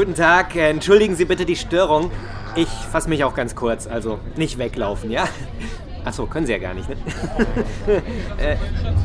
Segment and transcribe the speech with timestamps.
[0.00, 2.10] Guten Tag, entschuldigen Sie bitte die Störung.
[2.56, 5.24] Ich fasse mich auch ganz kurz, also nicht weglaufen, ja?
[6.06, 6.96] Achso, können Sie ja gar nicht, ne?
[8.38, 8.56] Äh,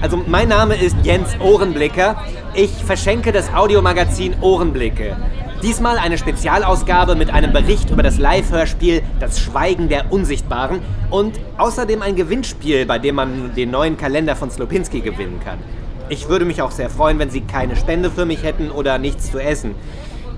[0.02, 2.24] also, mein Name ist Jens Ohrenblicker.
[2.54, 5.18] Ich verschenke das Audiomagazin Ohrenblicke.
[5.62, 12.04] Diesmal eine Spezialausgabe mit einem Bericht über das Live-Hörspiel Das Schweigen der Unsichtbaren und außerdem
[12.04, 15.60] ein Gewinnspiel, bei dem man den neuen Kalender von Slopinski gewinnen kann.
[16.08, 19.30] Ich würde mich auch sehr freuen, wenn Sie keine Spende für mich hätten oder nichts
[19.30, 19.76] zu essen.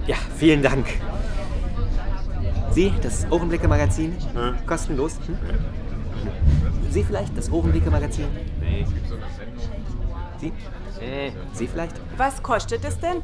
[0.07, 0.87] Ja, vielen Dank.
[2.71, 4.15] Sie, das Ohrenblicke-Magazin?
[4.33, 4.55] Hm?
[4.65, 5.17] Kostenlos?
[5.25, 5.37] Hm?
[6.89, 8.27] Sie vielleicht, das Ohrenblicke-Magazin?
[8.61, 8.85] Nee.
[10.39, 10.53] Sie?
[11.03, 11.95] Äh, Sie vielleicht?
[12.15, 13.17] Was kostet es denn?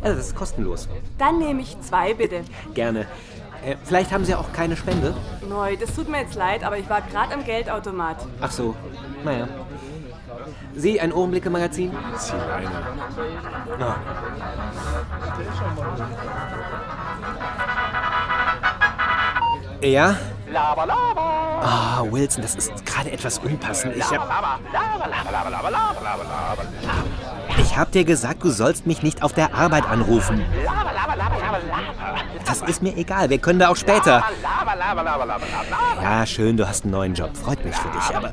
[0.00, 0.88] Also, das ist kostenlos.
[1.18, 2.42] Dann nehme ich zwei, bitte.
[2.74, 3.00] Gerne.
[3.64, 5.14] Äh, vielleicht haben Sie auch keine Spende?
[5.48, 8.24] Neu, das tut mir jetzt leid, aber ich war gerade am Geldautomat.
[8.40, 8.74] Ach so,
[9.24, 9.48] naja.
[10.76, 11.90] Sie, ein Ohrenblicke-Magazin?
[12.18, 12.70] Zieh Leine.
[13.78, 13.96] Na.
[19.82, 20.16] Ja?
[21.62, 23.96] Ah, Wilson, das ist gerade etwas unpassend.
[23.96, 24.28] Ich hab,
[27.58, 30.44] ich hab dir gesagt, du sollst mich nicht auf der Arbeit anrufen.
[32.46, 34.22] Das ist mir egal, wir können da auch später.
[36.02, 37.36] Ja, schön, du hast einen neuen Job.
[37.36, 38.32] Freut mich für dich, aber.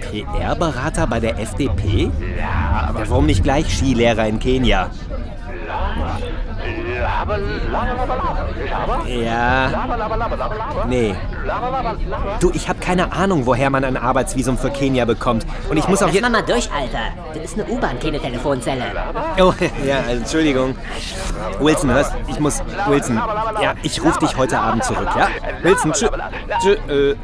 [0.00, 2.10] PR-Berater bei der FDP?
[2.38, 4.90] Ja, warum nicht gleich Skilehrer in Kenia?
[9.06, 9.86] Ja.
[10.88, 11.14] Nee.
[12.40, 15.46] Du, ich habe keine Ahnung, woher man ein Arbeitsvisum für Kenia bekommt.
[15.68, 16.22] Und ich muss auch hier.
[16.22, 16.98] mal mal durch, Alter.
[17.34, 18.84] Das ist eine U-Bahn, keine Telefonzelle.
[19.38, 19.52] Oh,
[19.86, 20.74] ja, also, Entschuldigung.
[21.60, 22.62] Wilson, hörst Ich muss.
[22.86, 23.20] Wilson.
[23.60, 25.28] Ja, ich rufe dich heute Abend zurück, ja?
[25.62, 26.08] Wilson, tschü.
[26.60, 27.16] tschü äh.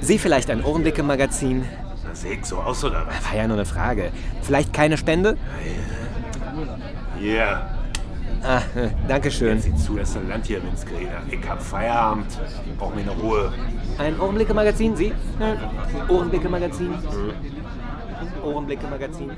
[0.00, 1.66] Sie vielleicht ein Ohrenblicke-Magazin?
[2.12, 3.28] Sehe ich so aus, oder was?
[3.28, 4.10] War ja nur eine Frage.
[4.42, 5.36] Vielleicht keine Spende?
[7.20, 7.60] Hier.
[8.42, 9.60] Ah, äh, danke schön.
[9.60, 11.20] Sieh zu, dass du Land hier ins Gereder.
[11.30, 12.26] Ich hab Feierabend.
[12.66, 13.52] Ich brauch mir eine Ruhe.
[13.98, 15.12] Ein Ohrenblicke-Magazin, Sie?
[16.08, 16.94] Ohrenblicke-Magazin?
[18.42, 19.32] Ohrenblicke-Magazin?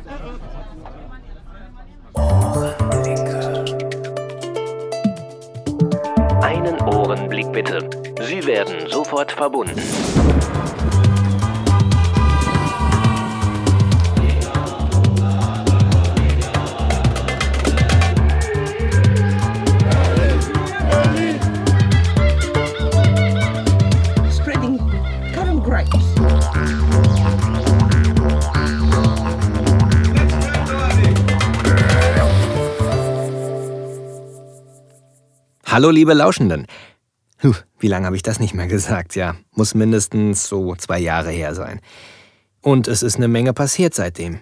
[6.40, 7.90] Einen Ohrenblick bitte.
[8.20, 9.80] Sie werden sofort verbunden.
[35.72, 36.66] Hallo, liebe Lauschenden.
[37.40, 39.16] Puh, wie lange habe ich das nicht mehr gesagt?
[39.16, 41.80] Ja, muss mindestens so zwei Jahre her sein.
[42.60, 44.40] Und es ist eine Menge passiert seitdem.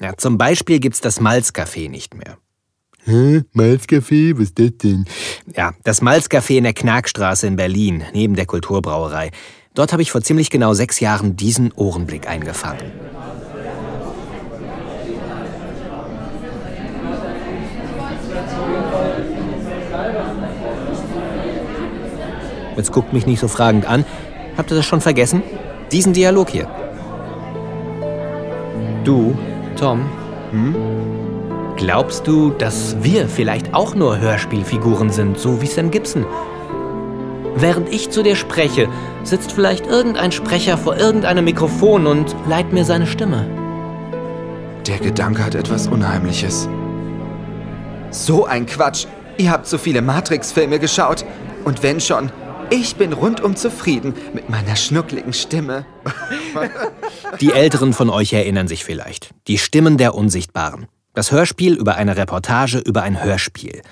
[0.00, 2.38] Ja, zum Beispiel gibt's das Malzcafé nicht mehr.
[3.04, 3.44] Hä?
[3.54, 4.34] Malzcafé?
[4.34, 5.04] Was ist das denn?
[5.54, 9.30] Ja, das Malzcafé in der Knarkstraße in Berlin, neben der Kulturbrauerei.
[9.74, 12.90] Dort habe ich vor ziemlich genau sechs Jahren diesen Ohrenblick eingefangen.
[22.78, 24.04] Jetzt guckt mich nicht so fragend an.
[24.56, 25.42] Habt ihr das schon vergessen?
[25.90, 26.68] Diesen Dialog hier.
[29.02, 29.36] Du,
[29.76, 30.08] Tom,
[30.52, 30.76] hm?
[31.76, 36.24] glaubst du, dass wir vielleicht auch nur Hörspielfiguren sind, so wie Sam Gibson?
[37.56, 38.88] Während ich zu dir spreche,
[39.24, 43.44] sitzt vielleicht irgendein Sprecher vor irgendeinem Mikrofon und leiht mir seine Stimme.
[44.86, 46.68] Der Gedanke hat etwas Unheimliches.
[48.10, 49.06] So ein Quatsch.
[49.36, 51.24] Ihr habt so viele Matrix-Filme geschaut.
[51.64, 52.30] Und wenn schon,
[52.70, 55.86] ich bin rundum zufrieden mit meiner schnuckligen Stimme.
[57.40, 59.30] Die Älteren von euch erinnern sich vielleicht.
[59.46, 60.86] Die Stimmen der Unsichtbaren.
[61.14, 63.82] Das Hörspiel über eine Reportage über ein Hörspiel.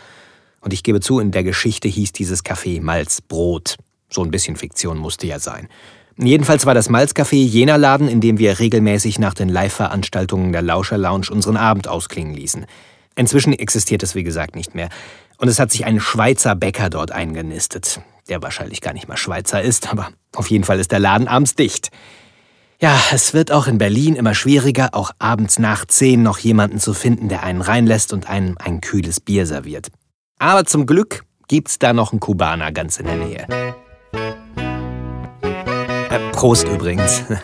[0.60, 3.76] Und ich gebe zu, in der Geschichte hieß dieses Café Malzbrot.
[4.08, 5.68] So ein bisschen Fiktion musste ja sein.
[6.18, 10.96] Jedenfalls war das Malzcafé jener Laden, in dem wir regelmäßig nach den Live-Veranstaltungen der Lauscher
[10.96, 12.66] Lounge unseren Abend ausklingen ließen.
[13.16, 14.88] Inzwischen existiert es, wie gesagt, nicht mehr.
[15.38, 19.60] Und es hat sich ein Schweizer Bäcker dort eingenistet, der wahrscheinlich gar nicht mal Schweizer
[19.62, 21.90] ist, aber auf jeden Fall ist der Laden abends dicht.
[22.80, 26.92] Ja, es wird auch in Berlin immer schwieriger, auch abends nach zehn noch jemanden zu
[26.92, 29.88] finden, der einen reinlässt und einem ein kühles Bier serviert.
[30.38, 33.46] Aber zum Glück gibt's da noch einen Kubaner ganz in der Nähe.
[36.10, 37.22] Äh, Prost übrigens.
[37.30, 37.40] Ja.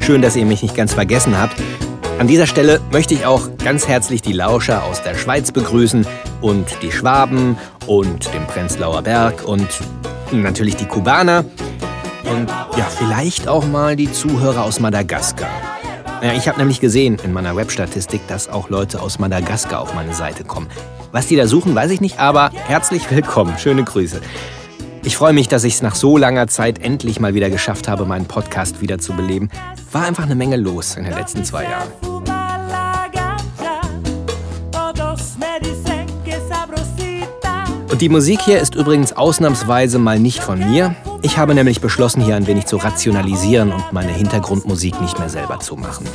[0.00, 1.60] Schön, dass ihr mich nicht ganz vergessen habt.
[2.22, 6.06] An dieser Stelle möchte ich auch ganz herzlich die Lauscher aus der Schweiz begrüßen.
[6.40, 7.58] und die Schwaben
[7.88, 9.66] und dem Prenzlauer Berg und
[10.30, 11.44] natürlich die Kubaner
[12.30, 15.50] und ja, vielleicht auch mal die Zuhörer aus Madagaskar.
[16.22, 20.14] Ja, ich habe nämlich gesehen in meiner Webstatistik, dass auch Leute aus Madagaskar auf meine
[20.14, 20.68] Seite kommen.
[21.10, 23.58] Was die da suchen, weiß ich nicht, aber herzlich willkommen.
[23.58, 24.20] Schöne Grüße.
[25.04, 28.04] Ich freue mich, dass ich es nach so langer Zeit endlich mal wieder geschafft habe,
[28.04, 29.50] meinen Podcast wieder zu beleben.
[29.90, 32.11] War einfach eine Menge los in den letzten zwei Jahren.
[37.92, 40.96] Und die Musik hier ist übrigens ausnahmsweise mal nicht von mir.
[41.20, 45.60] Ich habe nämlich beschlossen, hier ein wenig zu rationalisieren und meine Hintergrundmusik nicht mehr selber
[45.60, 46.06] zu machen.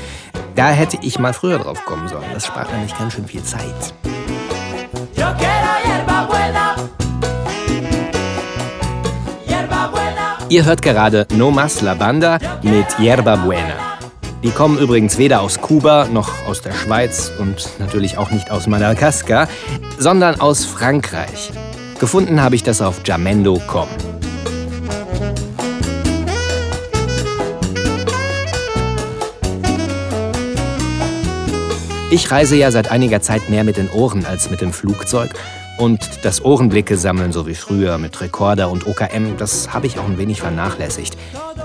[0.56, 2.26] Da hätte ich mal früher drauf kommen sollen.
[2.34, 3.94] Das spart nämlich ganz schön viel Zeit.
[10.50, 13.76] Ihr hört gerade No Mas La Banda mit Yerba Buena.
[14.42, 18.66] Die kommen übrigens weder aus Kuba noch aus der Schweiz und natürlich auch nicht aus
[18.66, 19.48] Madagaskar,
[20.00, 21.52] sondern aus Frankreich.
[22.00, 23.88] Gefunden habe ich das auf jamendo.com.
[32.10, 35.32] Ich reise ja seit einiger Zeit mehr mit den Ohren als mit dem Flugzeug
[35.78, 40.06] und das Ohrenblicke sammeln, so wie früher mit Rekorder und OKM, das habe ich auch
[40.06, 41.18] ein wenig vernachlässigt.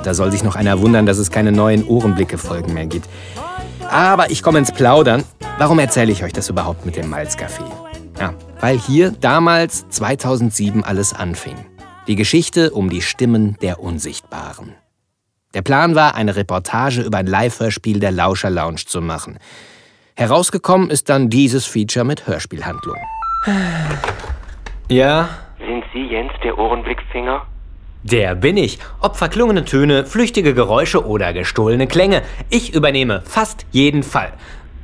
[0.03, 3.09] Da soll sich noch einer wundern, dass es keine neuen Ohrenblicke-Folgen mehr gibt.
[3.89, 5.25] Aber ich komme ins Plaudern.
[5.59, 7.92] Warum erzähle ich euch das überhaupt mit dem Malzcafé?
[8.19, 11.57] Ja, weil hier damals 2007 alles anfing.
[12.07, 14.75] Die Geschichte um die Stimmen der Unsichtbaren.
[15.55, 19.39] Der Plan war, eine Reportage über ein Live-Hörspiel der Lauscher Lounge zu machen.
[20.17, 22.97] Herausgekommen ist dann dieses Feature mit Hörspielhandlung.
[24.89, 25.29] Ja,
[25.59, 27.47] Sind Sie Jens, der Ohrenblickfinger?
[28.05, 28.79] der bin ich.
[29.01, 32.23] Ob verklungene Töne, flüchtige Geräusche oder gestohlene Klänge.
[32.51, 34.33] Ich übernehme fast jeden Fall.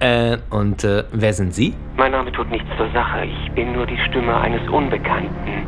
[0.01, 1.75] Äh, und äh, wer sind Sie?
[1.97, 3.25] Mein Name tut nichts zur Sache.
[3.25, 5.67] Ich bin nur die Stimme eines Unbekannten.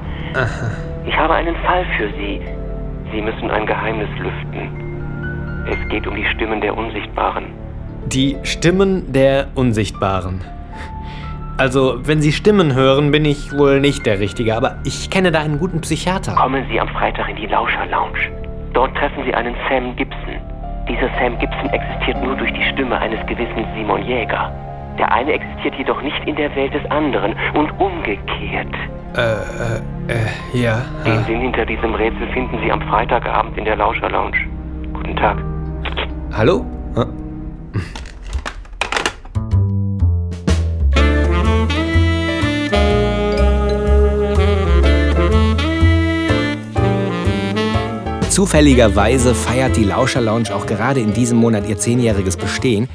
[1.06, 2.41] Ich habe einen Fall für Sie.
[3.12, 5.67] Sie müssen ein Geheimnis lüften.
[5.69, 7.47] Es geht um die Stimmen der Unsichtbaren.
[8.06, 10.41] Die Stimmen der Unsichtbaren.
[11.56, 15.41] Also, wenn Sie Stimmen hören, bin ich wohl nicht der Richtige, aber ich kenne da
[15.41, 16.35] einen guten Psychiater.
[16.37, 18.31] Kommen Sie am Freitag in die Lauscher Lounge.
[18.73, 20.30] Dort treffen Sie einen Sam Gibson.
[20.90, 24.50] Dieser Sam Gibson existiert nur durch die Stimme eines gewissen Simon Jäger.
[24.98, 28.75] Der eine existiert jedoch nicht in der Welt des anderen und umgekehrt.
[30.52, 30.82] Ja.
[31.06, 34.37] Den Sinn hinter diesem Rätsel finden Sie am Freitagabend in der Lauscher Lounge.
[34.92, 35.38] Guten Tag.
[36.37, 36.66] Hallo?
[36.96, 37.04] Äh,
[48.31, 52.88] Zufälligerweise feiert die Lauscher Lounge auch gerade in diesem Monat ihr zehnjähriges Bestehen.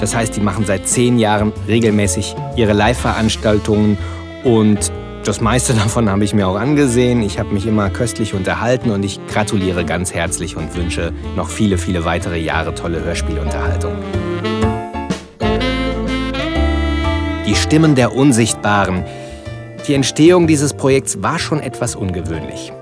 [0.00, 3.98] Das heißt, die machen seit zehn Jahren regelmäßig ihre Live-Veranstaltungen
[4.44, 4.92] und
[5.24, 7.22] das meiste davon habe ich mir auch angesehen.
[7.22, 11.78] Ich habe mich immer köstlich unterhalten und ich gratuliere ganz herzlich und wünsche noch viele,
[11.78, 13.94] viele weitere Jahre tolle Hörspielunterhaltung.
[17.44, 19.04] Die Stimmen der Unsichtbaren.
[19.88, 22.72] Die Entstehung dieses Projekts war schon etwas ungewöhnlich.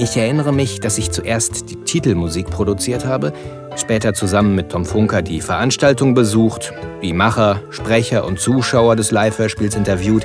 [0.00, 3.32] Ich erinnere mich, dass ich zuerst die Titelmusik produziert habe,
[3.74, 9.74] später zusammen mit Tom Funker die Veranstaltung besucht, die Macher, Sprecher und Zuschauer des Live-Hörspiels
[9.74, 10.24] interviewt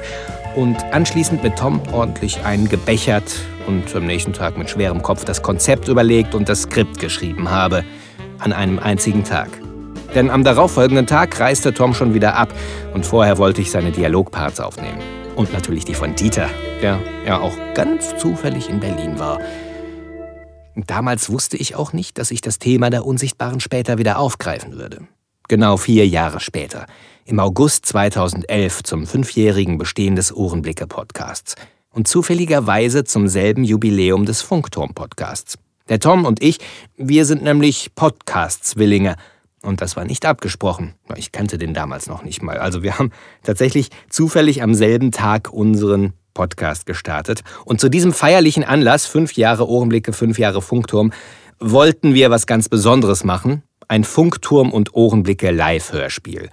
[0.55, 3.23] und anschließend mit Tom ordentlich einen gebechert
[3.65, 7.83] und am nächsten Tag mit schwerem Kopf das Konzept überlegt und das Skript geschrieben habe.
[8.37, 9.49] An einem einzigen Tag.
[10.13, 12.53] Denn am darauffolgenden Tag reiste Tom schon wieder ab
[12.93, 14.99] und vorher wollte ich seine Dialogparts aufnehmen.
[15.35, 16.47] Und natürlich die von Dieter,
[16.83, 19.39] der ja auch ganz zufällig in Berlin war.
[20.75, 25.07] Damals wusste ich auch nicht, dass ich das Thema der Unsichtbaren später wieder aufgreifen würde.
[25.47, 26.87] Genau vier Jahre später,
[27.25, 31.55] im August 2011 zum fünfjährigen Bestehen des Ohrenblicke-Podcasts
[31.91, 35.57] und zufälligerweise zum selben Jubiläum des Funkturm-Podcasts.
[35.89, 36.59] Der Tom und ich,
[36.97, 39.15] wir sind nämlich Podcast-Zwillinge.
[39.61, 40.95] Und das war nicht abgesprochen.
[41.15, 42.57] Ich kannte den damals noch nicht mal.
[42.57, 43.11] Also wir haben
[43.43, 47.43] tatsächlich zufällig am selben Tag unseren Podcast gestartet.
[47.65, 51.11] Und zu diesem feierlichen Anlass, fünf Jahre Ohrenblicke, fünf Jahre Funkturm,
[51.59, 53.63] wollten wir was ganz Besonderes machen.
[53.87, 56.49] Ein Funkturm und Ohrenblicke Live-Hörspiel.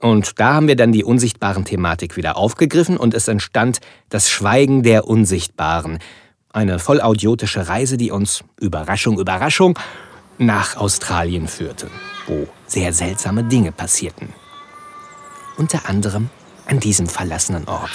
[0.00, 4.82] Und da haben wir dann die unsichtbaren Thematik wieder aufgegriffen und es entstand das Schweigen
[4.82, 5.98] der Unsichtbaren.
[6.52, 9.78] Eine vollaudiotische Reise, die uns, Überraschung, Überraschung,
[10.38, 11.90] nach Australien führte,
[12.26, 14.32] wo sehr seltsame Dinge passierten.
[15.56, 16.30] Unter anderem
[16.66, 17.90] an diesem verlassenen Ort.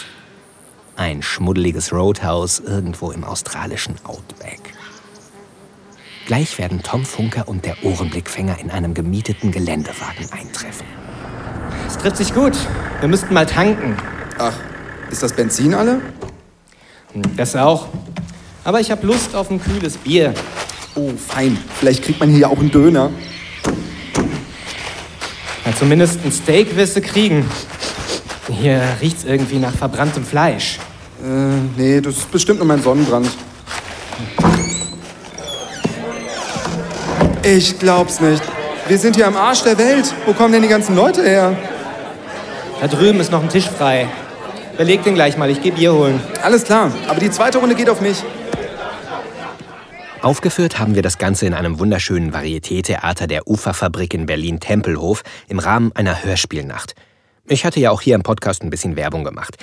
[0.95, 4.59] Ein schmuddeliges Roadhouse irgendwo im australischen Outback.
[6.27, 10.85] Gleich werden Tom Funker und der Ohrenblickfänger in einem gemieteten Geländewagen eintreffen.
[11.88, 12.53] Es trifft sich gut.
[13.00, 13.97] Wir müssten mal tanken.
[14.38, 14.53] Ach,
[15.09, 16.01] Ist das Benzin alle?
[17.35, 17.88] Das auch.
[18.63, 20.33] Aber ich habe Lust auf ein kühles Bier.
[20.95, 21.57] Oh, fein.
[21.79, 23.09] Vielleicht kriegt man hier ja auch einen Döner.
[25.65, 27.45] Ja, zumindest ein Steak wirst du kriegen.
[28.50, 30.79] Hier riecht's irgendwie nach verbranntem Fleisch.
[31.23, 31.27] Äh,
[31.77, 33.29] nee, das ist bestimmt nur mein Sonnenbrand.
[37.43, 38.43] Ich glaub's nicht.
[38.88, 40.13] Wir sind hier am Arsch der Welt.
[40.25, 41.55] Wo kommen denn die ganzen Leute her?
[42.81, 44.07] Da drüben ist noch ein Tisch frei.
[44.77, 46.19] Beleg den gleich mal, ich geh Bier holen.
[46.41, 48.23] Alles klar, aber die zweite Runde geht auf mich.
[50.21, 55.91] Aufgeführt haben wir das Ganze in einem wunderschönen Varieté-Theater der Uferfabrik in Berlin-Tempelhof im Rahmen
[55.95, 56.95] einer Hörspielnacht.
[57.47, 59.57] Ich hatte ja auch hier im Podcast ein bisschen Werbung gemacht.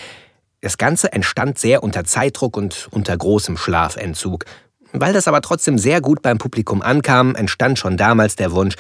[0.60, 4.44] Das Ganze entstand sehr unter Zeitdruck und unter großem Schlafentzug.
[4.92, 8.74] Weil das aber trotzdem sehr gut beim Publikum ankam, entstand schon damals der Wunsch,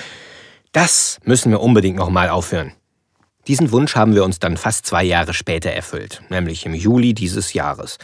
[0.72, 2.72] das müssen wir unbedingt nochmal aufführen.
[3.48, 7.54] Diesen Wunsch haben wir uns dann fast zwei Jahre später erfüllt, nämlich im Juli dieses
[7.54, 7.98] Jahres.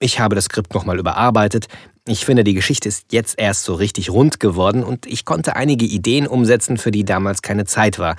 [0.00, 1.68] Ich habe das Skript nochmal überarbeitet.
[2.06, 5.86] Ich finde, die Geschichte ist jetzt erst so richtig rund geworden und ich konnte einige
[5.86, 8.16] Ideen umsetzen, für die damals keine Zeit war.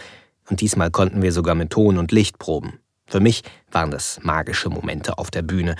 [0.50, 2.80] Und diesmal konnten wir sogar mit Ton und Licht proben.
[3.08, 5.76] Für mich waren das magische Momente auf der Bühne.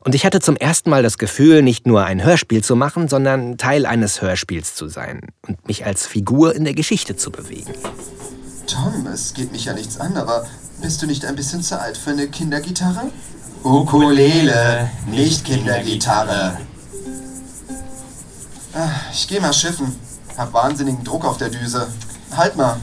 [0.00, 3.56] Und ich hatte zum ersten Mal das Gefühl, nicht nur ein Hörspiel zu machen, sondern
[3.56, 7.72] Teil eines Hörspiels zu sein und mich als Figur in der Geschichte zu bewegen.
[8.66, 10.46] Tom, es geht mich ja nichts an, aber
[10.80, 13.12] bist du nicht ein bisschen zu alt für eine Kindergitarre?
[13.62, 16.58] Ukulele, nicht Kindergitarre.
[18.74, 19.94] Ah, Ich geh mal schiffen.
[20.36, 21.86] Hab wahnsinnigen Druck auf der Düse.
[22.34, 22.76] Halt mal.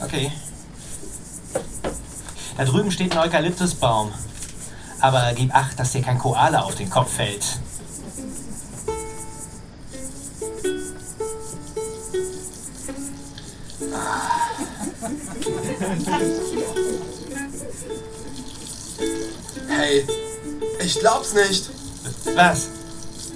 [0.00, 0.32] Okay.
[2.56, 4.12] Da drüben steht ein Eukalyptusbaum.
[5.00, 7.44] Aber gib acht, dass dir kein Koala auf den Kopf fällt.
[19.68, 20.06] Hey,
[20.80, 21.70] ich glaub's nicht.
[22.34, 22.68] Was?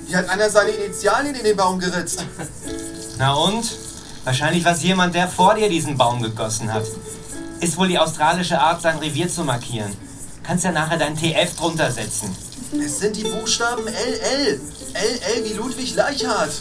[0.06, 2.24] Hier hat einer seine Initialien in den Baum geritzt.
[3.18, 3.76] Na und?
[4.24, 6.84] Wahrscheinlich war es jemand, der vor dir diesen Baum gegossen hat.
[7.60, 9.94] Ist wohl die australische Art, sein Revier zu markieren.
[10.42, 12.34] Kannst ja nachher dein TF drunter setzen.
[12.84, 14.60] Es sind die Buchstaben LL.
[14.94, 16.52] LL wie Ludwig Leichhardt.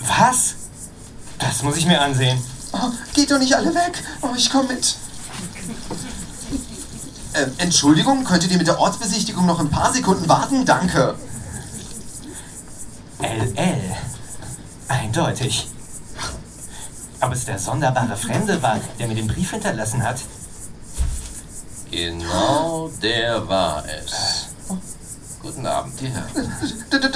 [0.00, 0.54] Was?
[1.38, 2.38] Das muss ich mir ansehen.
[2.72, 4.02] Oh, geht doch nicht alle weg.
[4.22, 4.96] Oh, ich komm mit.
[7.34, 10.64] Ähm, Entschuldigung, könntet ihr mit der Ortsbesichtigung noch ein paar Sekunden warten?
[10.64, 11.14] Danke.
[13.20, 13.96] LL.
[14.88, 15.68] Eindeutig.
[17.20, 20.20] Ob es der sonderbare Fremde war, der mir den Brief hinterlassen hat?
[21.90, 24.48] Genau der war es.
[25.40, 26.52] Guten Abend, die Herren.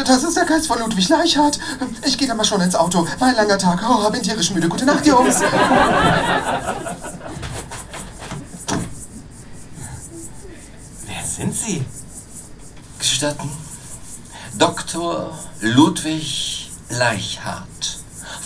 [0.04, 1.59] Das ist der Geist von Ludwig Leichhardt.
[2.04, 3.07] Ich gehe dann mal schon ins Auto.
[3.19, 3.83] War ein langer Tag.
[3.88, 4.69] Oh, bin tierisch müde.
[4.69, 5.40] Gute Nacht, Jungs.
[11.07, 11.85] Wer sind Sie?
[12.99, 13.50] Gestatten?
[14.57, 15.37] Dr.
[15.61, 18.00] Ludwig Leichhardt.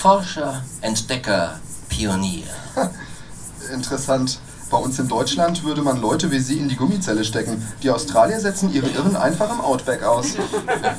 [0.04, 1.58] Forscher, Entdecker,
[1.88, 2.44] Pionier.
[3.73, 4.38] Interessant.
[4.70, 7.66] Bei uns in Deutschland würde man Leute wie Sie in die Gummizelle stecken.
[7.82, 10.34] Die Australier setzen ihre Irren einfach im Outback aus.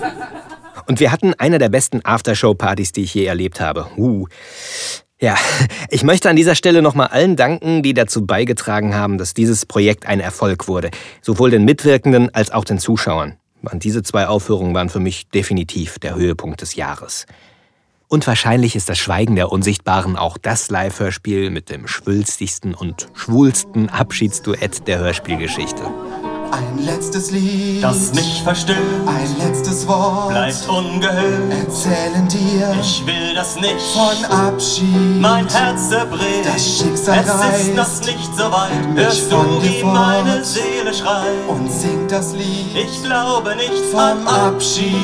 [0.88, 3.85] Und wir hatten eine der besten Aftershow-Partys, die ich je erlebt habe.
[3.95, 4.25] Uh.
[5.21, 5.35] Ja,
[5.91, 10.07] ich möchte an dieser Stelle nochmal allen danken, die dazu beigetragen haben, dass dieses Projekt
[10.07, 10.89] ein Erfolg wurde.
[11.21, 13.38] Sowohl den Mitwirkenden als auch den Zuschauern.
[13.71, 17.27] Und diese zwei Aufführungen waren für mich definitiv der Höhepunkt des Jahres.
[18.07, 23.89] Und wahrscheinlich ist das Schweigen der Unsichtbaren auch das Live-Hörspiel mit dem schwülstigsten und schwulsten
[23.89, 25.81] Abschiedsduett der Hörspielgeschichte.
[26.51, 27.83] Ein letztes Lied.
[27.83, 28.77] Das mich verstimmt.
[29.07, 30.29] Ein letztes Wort.
[30.29, 31.51] Bleibt ungehört.
[31.51, 32.75] Erzählen dir.
[32.79, 33.81] Ich will das nicht.
[33.93, 35.19] Von Abschied.
[35.19, 36.45] Mein Herz zerbricht.
[36.45, 38.93] Das Schicksal Es ist reißt noch nicht so weit.
[38.93, 39.93] mich Hörst du, wie fort.
[39.93, 41.47] meine Seele schreit?
[41.50, 42.75] Und singt das Lied.
[42.75, 44.95] Ich glaube nicht vom Abschied.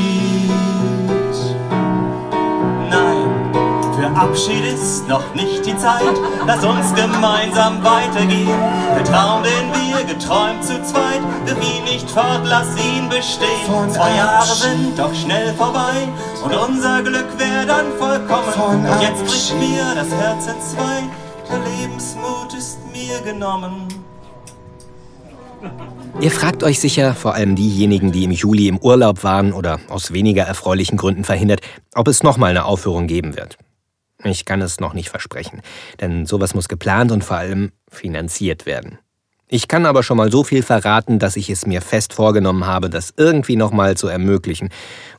[4.02, 6.16] Für Abschied ist noch nicht die Zeit.
[6.48, 8.60] Lass uns gemeinsam weitergehen.
[8.96, 13.48] Der Traum, den wir geträumt zu zweit, wird ihn nicht fort, lass ihn bestehen.
[13.68, 16.08] Von Zwei Jahre sind doch schnell vorbei
[16.44, 18.52] und unser Glück wäre dann vollkommen.
[18.54, 21.04] Von und jetzt bricht mir das Herz in zwei.
[21.50, 23.88] Der Lebensmut ist mir genommen.
[26.20, 30.12] Ihr fragt euch sicher, vor allem diejenigen, die im Juli im Urlaub waren oder aus
[30.12, 31.62] weniger erfreulichen Gründen verhindert,
[31.94, 33.60] ob es nochmal eine Aufführung geben wird.
[34.24, 35.62] Ich kann es noch nicht versprechen,
[36.00, 39.00] denn sowas muss geplant und vor allem finanziert werden.
[39.54, 42.90] Ich kann aber schon mal so viel verraten, dass ich es mir fest vorgenommen habe,
[42.90, 44.70] das irgendwie nochmal zu ermöglichen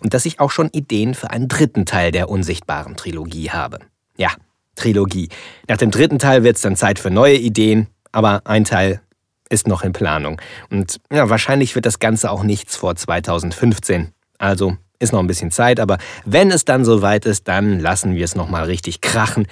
[0.01, 3.81] und dass ich auch schon Ideen für einen dritten Teil der unsichtbaren Trilogie habe.
[4.17, 4.31] Ja,
[4.75, 5.29] Trilogie.
[5.69, 9.03] Nach dem dritten Teil wird es dann Zeit für neue Ideen, aber ein Teil
[9.51, 10.41] ist noch in Planung.
[10.71, 14.13] Und ja, wahrscheinlich wird das Ganze auch nichts vor 2015.
[14.39, 18.25] Also ist noch ein bisschen Zeit, aber wenn es dann soweit ist, dann lassen wir
[18.25, 19.47] es noch mal richtig krachen.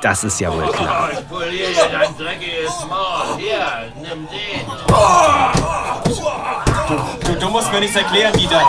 [0.00, 1.10] Das ist ja wohl klar.
[1.12, 3.38] Ich poliere dein dreckiges Maul.
[3.38, 4.66] Hier, nimm den.
[6.86, 8.60] Du, du, du musst mir nichts erklären, Dieter.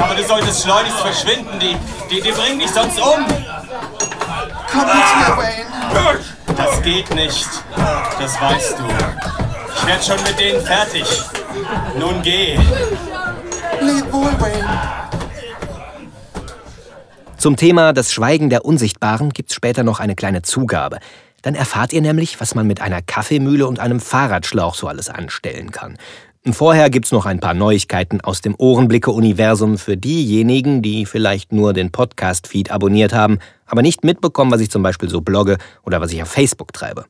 [0.00, 1.58] Aber du solltest schleunigst verschwinden.
[1.60, 1.76] Die,
[2.10, 3.26] die, die bringen dich sonst um.
[4.72, 6.20] Komm mit hier, Wayne.
[6.56, 7.48] Das geht nicht.
[8.18, 8.84] Das weißt du.
[9.76, 11.06] Ich werde schon mit denen fertig.
[11.98, 12.58] Nun geh.
[13.80, 15.08] Leb wohl, Wayne.
[17.38, 20.98] Zum Thema Das Schweigen der Unsichtbaren gibt's später noch eine kleine Zugabe.
[21.42, 25.70] Dann erfahrt ihr nämlich, was man mit einer Kaffeemühle und einem Fahrradschlauch so alles anstellen
[25.70, 25.96] kann.
[26.50, 31.92] Vorher gibt's noch ein paar Neuigkeiten aus dem Ohrenblicke-Universum für diejenigen, die vielleicht nur den
[31.92, 36.20] Podcast-Feed abonniert haben, aber nicht mitbekommen, was ich zum Beispiel so blogge oder was ich
[36.20, 37.04] auf Facebook treibe.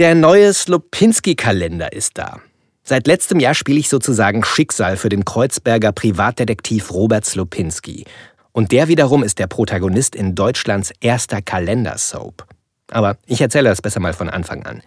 [0.00, 2.40] Der neue Slopinski-Kalender ist da.
[2.82, 8.04] Seit letztem Jahr spiele ich sozusagen Schicksal für den Kreuzberger Privatdetektiv Robert Slopinski.
[8.50, 12.44] Und der wiederum ist der Protagonist in Deutschlands erster Kalendersoap.
[12.90, 14.82] Aber ich erzähle das besser mal von Anfang an.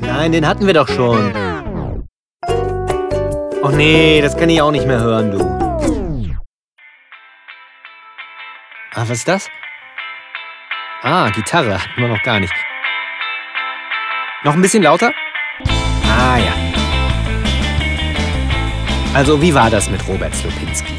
[0.00, 1.34] Nein, den hatten wir doch schon.
[3.60, 6.38] Oh nee, das kann ich auch nicht mehr hören, du.
[8.94, 9.48] Ah, was ist das?
[11.02, 12.54] Ah, Gitarre, hatten wir noch gar nicht.
[14.44, 15.12] Noch ein bisschen lauter?
[16.04, 16.52] Ah ja.
[19.14, 20.94] Also, wie war das mit Robert Slopinski?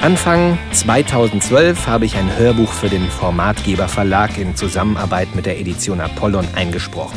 [0.00, 6.00] Anfang 2012 habe ich ein Hörbuch für den Formatgeber Verlag in Zusammenarbeit mit der Edition
[6.00, 7.16] Apollon eingesprochen.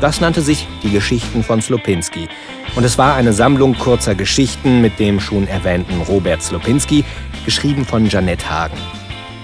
[0.00, 2.28] Das nannte sich Die Geschichten von Slopinski.
[2.74, 7.04] Und es war eine Sammlung kurzer Geschichten mit dem schon erwähnten Robert Slopinski,
[7.44, 8.76] geschrieben von Janette Hagen.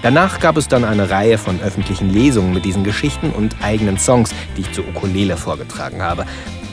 [0.03, 4.31] Danach gab es dann eine Reihe von öffentlichen Lesungen mit diesen Geschichten und eigenen Songs,
[4.57, 6.25] die ich zur Ukulele vorgetragen habe.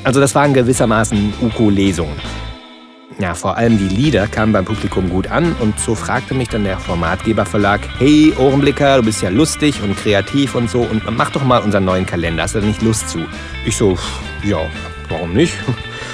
[0.03, 2.17] Also das waren gewissermaßen Ukulesungen.
[3.21, 6.65] Ja, vor allem die Lieder kamen beim Publikum gut an und so fragte mich dann
[6.65, 11.45] der Formatgeberverlag, hey Ohrenblicker, du bist ja lustig und kreativ und so und mach doch
[11.45, 13.21] mal unseren neuen Kalender, hast du da nicht Lust zu?
[13.65, 13.97] Ich so,
[14.43, 14.59] ja,
[15.09, 15.55] warum nicht?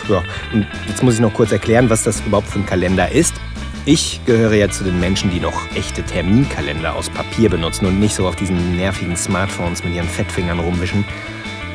[0.09, 3.35] Ja, und jetzt muss ich noch kurz erklären, was das überhaupt für ein Kalender ist.
[3.89, 8.17] Ich gehöre ja zu den Menschen, die noch echte Terminkalender aus Papier benutzen und nicht
[8.17, 11.05] so auf diesen nervigen Smartphones mit ihren Fettfingern rumwischen.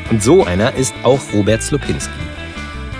[0.09, 2.11] Und so einer ist auch Robert Slopinski.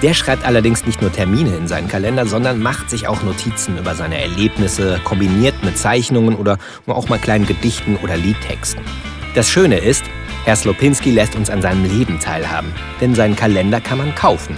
[0.02, 3.96] Der schreibt allerdings nicht nur Termine in seinen Kalender, sondern macht sich auch Notizen über
[3.96, 8.82] seine Erlebnisse, kombiniert mit Zeichnungen oder auch mal kleinen Gedichten oder Liedtexten.
[9.36, 10.06] Das Schöne ist,
[10.46, 12.72] Herr Slopinski lässt uns an seinem Leben teilhaben,
[13.02, 14.56] denn seinen Kalender kann man kaufen.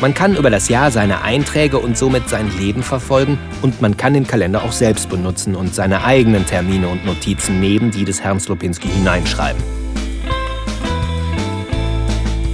[0.00, 4.14] Man kann über das Jahr seine Einträge und somit sein Leben verfolgen und man kann
[4.14, 8.40] den Kalender auch selbst benutzen und seine eigenen Termine und Notizen neben die des Herrn
[8.40, 9.62] Slopinski hineinschreiben.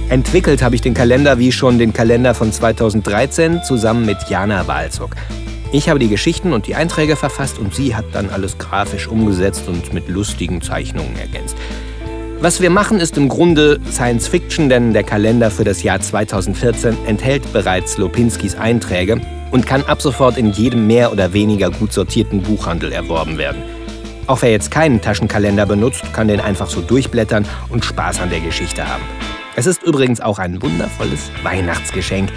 [0.09, 5.15] Entwickelt habe ich den Kalender wie schon den Kalender von 2013 zusammen mit Jana Walzog.
[5.71, 9.69] Ich habe die Geschichten und die Einträge verfasst und sie hat dann alles grafisch umgesetzt
[9.69, 11.55] und mit lustigen Zeichnungen ergänzt.
[12.39, 16.95] Was wir machen, ist im Grunde Science Fiction, denn der Kalender für das Jahr 2014
[17.07, 19.19] enthält bereits Lopinskis Einträge
[19.49, 23.63] und kann ab sofort in jedem mehr oder weniger gut sortierten Buchhandel erworben werden.
[24.27, 28.41] Auch wer jetzt keinen Taschenkalender benutzt, kann den einfach so durchblättern und Spaß an der
[28.41, 29.03] Geschichte haben.
[29.55, 32.29] Es ist übrigens auch ein wundervolles Weihnachtsgeschenk.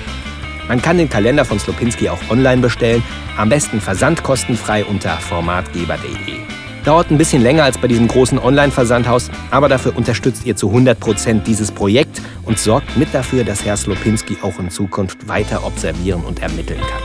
[0.67, 3.03] Man kann den Kalender von Slopinski auch online bestellen,
[3.37, 6.39] am besten versandkostenfrei unter formatgeber.de.
[6.85, 11.43] Dauert ein bisschen länger als bei diesem großen Online-Versandhaus, aber dafür unterstützt ihr zu 100%
[11.43, 16.41] dieses Projekt und sorgt mit dafür, dass Herr Slopinski auch in Zukunft weiter observieren und
[16.41, 17.03] ermitteln kann.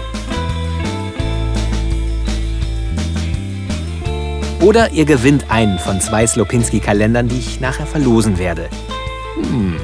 [4.61, 8.69] Oder ihr gewinnt einen von zwei Slopinski-Kalendern, die ich nachher verlosen werde.
[9.35, 9.75] Hm,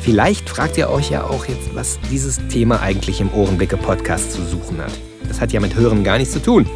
[0.00, 4.78] vielleicht fragt ihr euch ja auch jetzt, was dieses Thema eigentlich im Ohrenblicke-Podcast zu suchen
[4.78, 4.92] hat.
[5.26, 6.66] Das hat ja mit Hören gar nichts zu tun.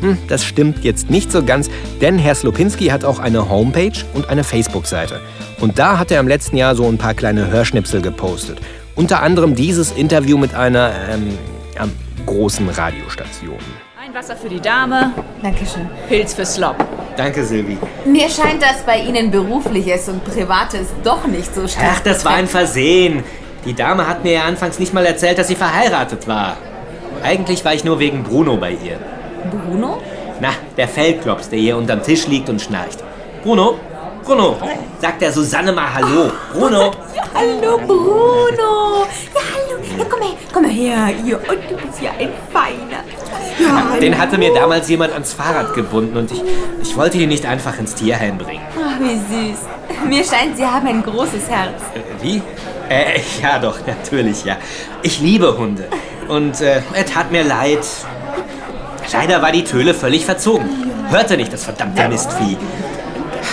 [0.00, 4.28] Hm, das stimmt jetzt nicht so ganz, denn Herr Slopinski hat auch eine Homepage und
[4.28, 5.20] eine Facebook-Seite.
[5.60, 8.58] Und da hat er im letzten Jahr so ein paar kleine Hörschnipsel gepostet.
[8.94, 11.38] Unter anderem dieses Interview mit einer ähm,
[11.74, 11.86] ja,
[12.26, 13.58] großen Radiostation.
[14.00, 15.12] Ein Wasser für die Dame.
[15.42, 15.88] Dankeschön.
[16.08, 16.76] Pilz für Slop.
[17.16, 17.78] Danke, Silvi.
[18.04, 22.34] Mir scheint, dass bei Ihnen berufliches und privates doch nicht so stark Ach, das war
[22.34, 23.24] ein Versehen.
[23.64, 26.58] Die Dame hat mir ja anfangs nicht mal erzählt, dass sie verheiratet war.
[27.22, 28.98] Eigentlich war ich nur wegen Bruno bei ihr.
[29.50, 30.00] Bruno?
[30.40, 32.98] Na, der Feldklops, der hier unterm Tisch liegt und schnarcht.
[33.42, 33.78] Bruno?
[34.24, 34.56] Bruno,
[35.00, 36.30] sagt der Susanne mal Hallo.
[36.52, 36.90] Bruno?
[37.14, 39.06] Ja, hallo, Bruno.
[39.34, 39.98] Ja, hallo.
[39.98, 41.08] Ja, komm her, komm her.
[41.24, 44.00] Ja, und du bist ja ein Feiner.
[44.00, 46.42] Den hatte mir damals jemand ans Fahrrad gebunden und ich,
[46.82, 48.62] ich wollte ihn nicht einfach ins Tierheim bringen.
[48.76, 49.14] Oh, wie
[49.50, 49.58] süß.
[50.08, 51.80] Mir scheint, Sie haben ein großes Herz.
[51.94, 52.42] Äh, Wie?
[52.88, 54.56] Äh, ja doch, natürlich, ja.
[55.02, 55.88] Ich liebe Hunde.
[56.28, 57.86] Und äh, er tat mir leid.
[59.14, 60.68] Leider war die Töle völlig verzogen.
[61.08, 62.56] Hörte nicht das verdammte Mistvieh.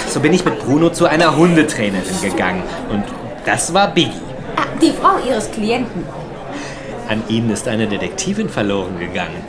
[0.10, 2.63] So bin ich mit Bruno zu einer Hundetrainerin gegangen.
[2.89, 3.04] Und
[3.45, 4.12] das war Biggie.
[4.56, 6.04] Ah, die Frau Ihres Klienten.
[7.08, 9.43] An Ihnen ist eine Detektivin verloren gegangen.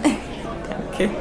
[0.68, 1.10] Danke.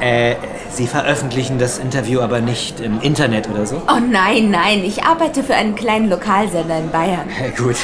[0.00, 0.36] Äh,
[0.70, 3.82] Sie veröffentlichen das Interview aber nicht im Internet oder so?
[3.88, 7.28] Oh nein, nein, ich arbeite für einen kleinen Lokalsender in Bayern.
[7.56, 7.76] Gut.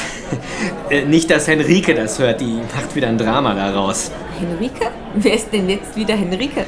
[0.89, 4.11] Äh, nicht, dass Henrike das hört, die macht wieder ein Drama daraus.
[4.39, 4.91] Henrike?
[5.15, 6.65] Wer ist denn jetzt wieder Henrike?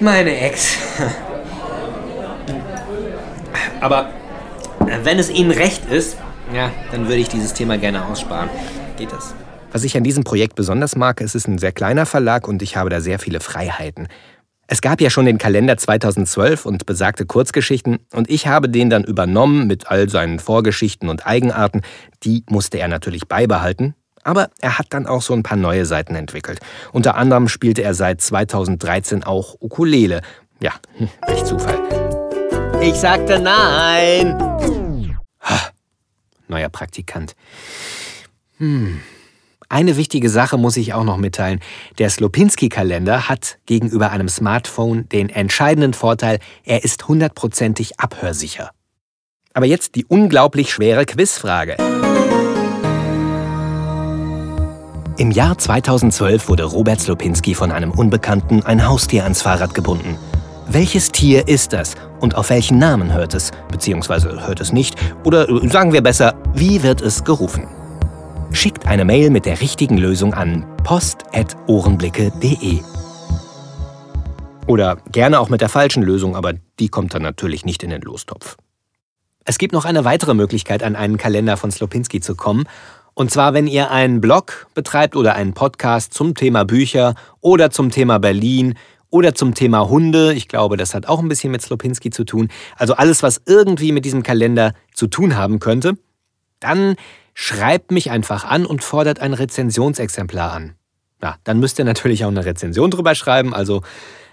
[0.00, 0.76] Meine Ex.
[3.80, 4.10] Aber
[4.86, 6.16] äh, wenn es Ihnen recht ist,
[6.54, 8.48] ja, dann würde ich dieses Thema gerne aussparen.
[8.96, 9.34] Geht das?
[9.72, 12.76] Was ich an diesem Projekt besonders mag, es ist ein sehr kleiner Verlag und ich
[12.76, 14.08] habe da sehr viele Freiheiten.
[14.66, 19.04] Es gab ja schon den Kalender 2012 und besagte Kurzgeschichten und ich habe den dann
[19.04, 21.82] übernommen mit all seinen Vorgeschichten und Eigenarten.
[22.22, 23.94] Die musste er natürlich beibehalten.
[24.22, 26.60] Aber er hat dann auch so ein paar neue Seiten entwickelt.
[26.92, 30.22] Unter anderem spielte er seit 2013 auch Ukulele.
[30.60, 31.78] Ja, hm, welch Zufall.
[32.80, 34.34] Ich sagte nein.
[36.48, 37.34] Neuer Praktikant.
[38.58, 39.00] Hm.
[39.74, 41.58] Eine wichtige Sache muss ich auch noch mitteilen.
[41.98, 48.70] Der Slopinski-Kalender hat gegenüber einem Smartphone den entscheidenden Vorteil, er ist hundertprozentig abhörsicher.
[49.52, 51.76] Aber jetzt die unglaublich schwere Quizfrage.
[55.16, 60.16] Im Jahr 2012 wurde Robert Slopinski von einem Unbekannten ein Haustier ans Fahrrad gebunden.
[60.68, 65.48] Welches Tier ist das und auf welchen Namen hört es, beziehungsweise hört es nicht, oder
[65.48, 67.66] äh, sagen wir besser, wie wird es gerufen?
[68.54, 72.78] Schickt eine Mail mit der richtigen Lösung an post.ohrenblicke.de.
[74.68, 78.00] Oder gerne auch mit der falschen Lösung, aber die kommt dann natürlich nicht in den
[78.00, 78.56] Lostopf.
[79.44, 82.64] Es gibt noch eine weitere Möglichkeit, an einen Kalender von Slopinski zu kommen.
[83.12, 87.90] Und zwar, wenn ihr einen Blog betreibt oder einen Podcast zum Thema Bücher oder zum
[87.90, 88.74] Thema Berlin
[89.10, 90.32] oder zum Thema Hunde.
[90.32, 92.48] Ich glaube, das hat auch ein bisschen mit Slopinski zu tun.
[92.76, 95.98] Also alles, was irgendwie mit diesem Kalender zu tun haben könnte.
[96.60, 96.94] Dann
[97.34, 100.74] schreibt mich einfach an und fordert ein Rezensionsexemplar an.
[101.20, 103.54] Na, dann müsst ihr natürlich auch eine Rezension drüber schreiben.
[103.54, 103.82] Also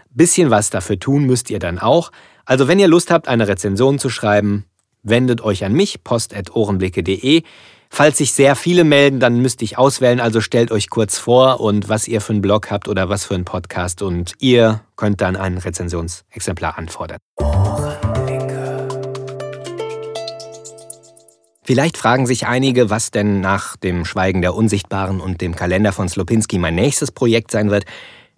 [0.09, 2.11] bisschen was dafür tun müsst ihr dann auch.
[2.45, 4.65] Also wenn ihr Lust habt, eine Rezension zu schreiben,
[5.03, 7.43] wendet euch an mich, post.ohrenblicke.de.
[7.89, 11.89] Falls sich sehr viele melden, dann müsst ich auswählen, also stellt euch kurz vor und
[11.89, 15.35] was ihr für einen Blog habt oder was für einen Podcast und ihr könnt dann
[15.35, 17.17] ein Rezensionsexemplar anfordern.
[21.71, 26.09] Vielleicht fragen sich einige, was denn nach dem Schweigen der Unsichtbaren und dem Kalender von
[26.09, 27.85] Slopinski mein nächstes Projekt sein wird.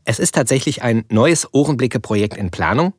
[0.06, 2.94] Es ist tatsächlich ein neues Ohrenblicke-Projekt in Planung.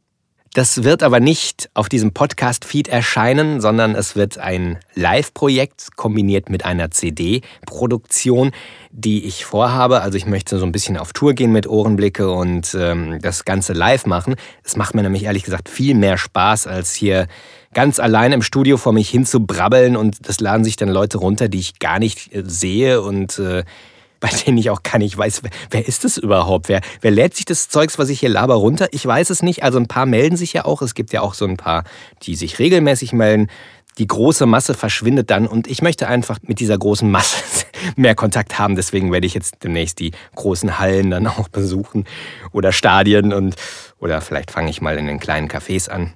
[0.55, 6.65] Das wird aber nicht auf diesem Podcast-Feed erscheinen, sondern es wird ein Live-Projekt kombiniert mit
[6.65, 8.51] einer CD-Produktion,
[8.91, 10.01] die ich vorhabe.
[10.01, 13.73] Also ich möchte so ein bisschen auf Tour gehen mit Ohrenblicke und ähm, das Ganze
[13.73, 14.35] live machen.
[14.65, 17.29] Es macht mir nämlich ehrlich gesagt viel mehr Spaß, als hier
[17.75, 21.19] ganz allein im Studio vor mich hin zu brabbeln und das laden sich dann Leute
[21.19, 23.65] runter, die ich gar nicht äh, sehe und äh,
[24.21, 26.71] bei denen ich auch gar nicht weiß, wer, wer ist das überhaupt?
[26.71, 28.89] Wer, wer lädt sich das Zeugs, was ich hier laber, runter?
[28.93, 29.63] Ich weiß es nicht.
[29.63, 30.81] Also ein paar melden sich ja auch.
[30.81, 31.85] Es gibt ja auch so ein paar,
[32.23, 33.49] die sich regelmäßig melden.
[33.99, 37.37] Die große Masse verschwindet dann und ich möchte einfach mit dieser großen Masse
[37.97, 38.77] mehr Kontakt haben.
[38.77, 42.07] Deswegen werde ich jetzt demnächst die großen Hallen dann auch besuchen
[42.51, 43.57] oder Stadien und
[43.99, 46.15] oder vielleicht fange ich mal in den kleinen Cafés an.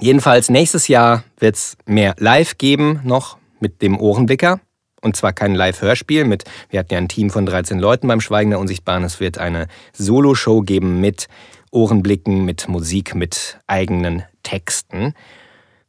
[0.00, 4.60] Jedenfalls nächstes Jahr wird es mehr Live geben, noch mit dem Ohrenblicker.
[5.00, 8.50] Und zwar kein Live-Hörspiel mit, wir hatten ja ein Team von 13 Leuten beim Schweigen
[8.50, 9.04] der Unsichtbaren.
[9.04, 11.28] Es wird eine Solo-Show geben mit
[11.70, 15.12] Ohrenblicken, mit Musik, mit eigenen Texten.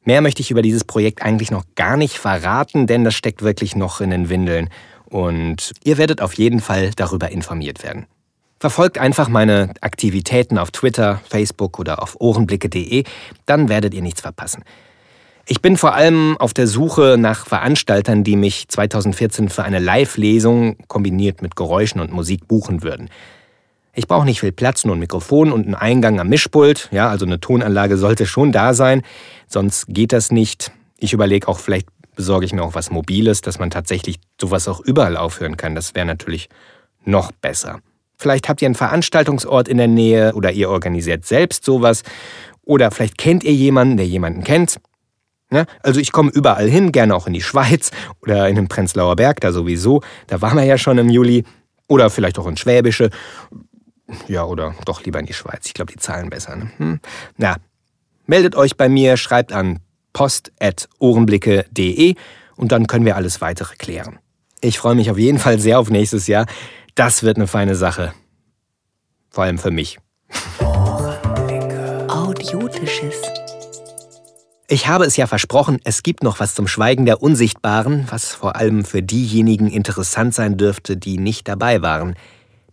[0.04, 3.76] Mehr möchte ich über dieses Projekt eigentlich noch gar nicht verraten, denn das steckt wirklich
[3.76, 4.70] noch in den Windeln.
[5.06, 8.08] Und ihr werdet auf jeden Fall darüber informiert werden.
[8.60, 13.04] Verfolgt einfach meine Aktivitäten auf Twitter, Facebook oder auf ohrenblicke.de,
[13.46, 14.64] dann werdet ihr nichts verpassen.
[15.48, 20.78] Ich bin vor allem auf der Suche nach Veranstaltern, die mich 2014 für eine Live-Lesung
[20.88, 23.10] kombiniert mit Geräuschen und Musik buchen würden.
[23.94, 26.90] Ich brauche nicht viel Platz, nur ein Mikrofon und einen Eingang am Mischpult.
[26.92, 29.04] Ja, also eine Tonanlage sollte schon da sein,
[29.48, 30.72] sonst geht das nicht.
[30.98, 34.80] Ich überlege auch, vielleicht besorge ich mir auch was Mobiles, dass man tatsächlich sowas auch
[34.80, 35.76] überall aufhören kann.
[35.76, 36.50] Das wäre natürlich
[37.04, 37.82] noch besser.
[38.18, 42.04] Vielleicht habt ihr einen Veranstaltungsort in der Nähe oder ihr organisiert selbst sowas.
[42.64, 44.80] Oder vielleicht kennt ihr jemanden, der jemanden kennt.
[45.52, 45.66] Ne?
[45.84, 49.42] Also ich komme überall hin, gerne auch in die Schweiz oder in den Prenzlauer Berg,
[49.42, 50.02] da sowieso.
[50.28, 51.44] Da waren wir ja schon im Juli.
[51.88, 53.12] Oder vielleicht auch in Schwäbische.
[54.28, 55.66] Ja, oder doch lieber in die Schweiz.
[55.66, 56.56] Ich glaube, die zahlen besser.
[56.56, 56.72] Ne?
[56.78, 57.00] Hm.
[57.38, 57.58] Na,
[58.26, 59.80] meldet euch bei mir, schreibt an
[60.14, 62.16] post.ohrenblicke.de
[62.56, 64.18] und dann können wir alles weitere klären.
[64.62, 66.46] Ich freue mich auf jeden Fall sehr auf nächstes Jahr.
[66.96, 68.14] Das wird eine feine Sache.
[69.30, 70.00] Vor allem für mich.
[72.08, 73.16] Audiotisches.
[74.70, 78.56] Ich habe es ja versprochen, es gibt noch was zum Schweigen der Unsichtbaren, was vor
[78.56, 82.16] allem für diejenigen interessant sein dürfte, die nicht dabei waren.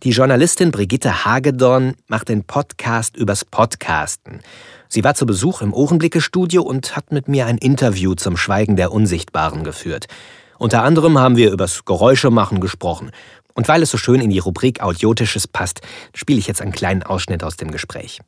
[0.03, 4.39] Die Journalistin Brigitte Hagedorn macht den Podcast übers Podcasten.
[4.87, 8.93] Sie war zu Besuch im Ohrenblicke-Studio und hat mit mir ein Interview zum Schweigen der
[8.93, 10.07] Unsichtbaren geführt.
[10.59, 13.11] Unter anderem haben wir übers Geräuschemachen gesprochen.
[13.53, 15.81] Und weil es so schön in die Rubrik Audiotisches passt,
[16.13, 18.21] spiele ich jetzt einen kleinen Ausschnitt aus dem Gespräch.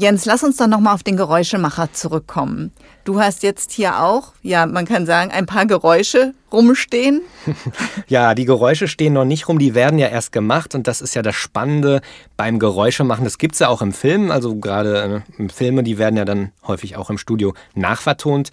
[0.00, 2.72] Jens, lass uns doch nochmal auf den Geräuschemacher zurückkommen.
[3.04, 7.20] Du hast jetzt hier auch, ja, man kann sagen, ein paar Geräusche rumstehen.
[8.08, 11.14] Ja, die Geräusche stehen noch nicht rum, die werden ja erst gemacht und das ist
[11.14, 12.00] ja das Spannende
[12.38, 13.24] beim Geräuschemachen.
[13.24, 16.52] Das gibt es ja auch im Film, also gerade äh, Filme, die werden ja dann
[16.66, 18.48] häufig auch im Studio nachvertont.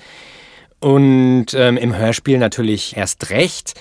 [0.80, 3.74] Und ähm, im Hörspiel natürlich erst recht.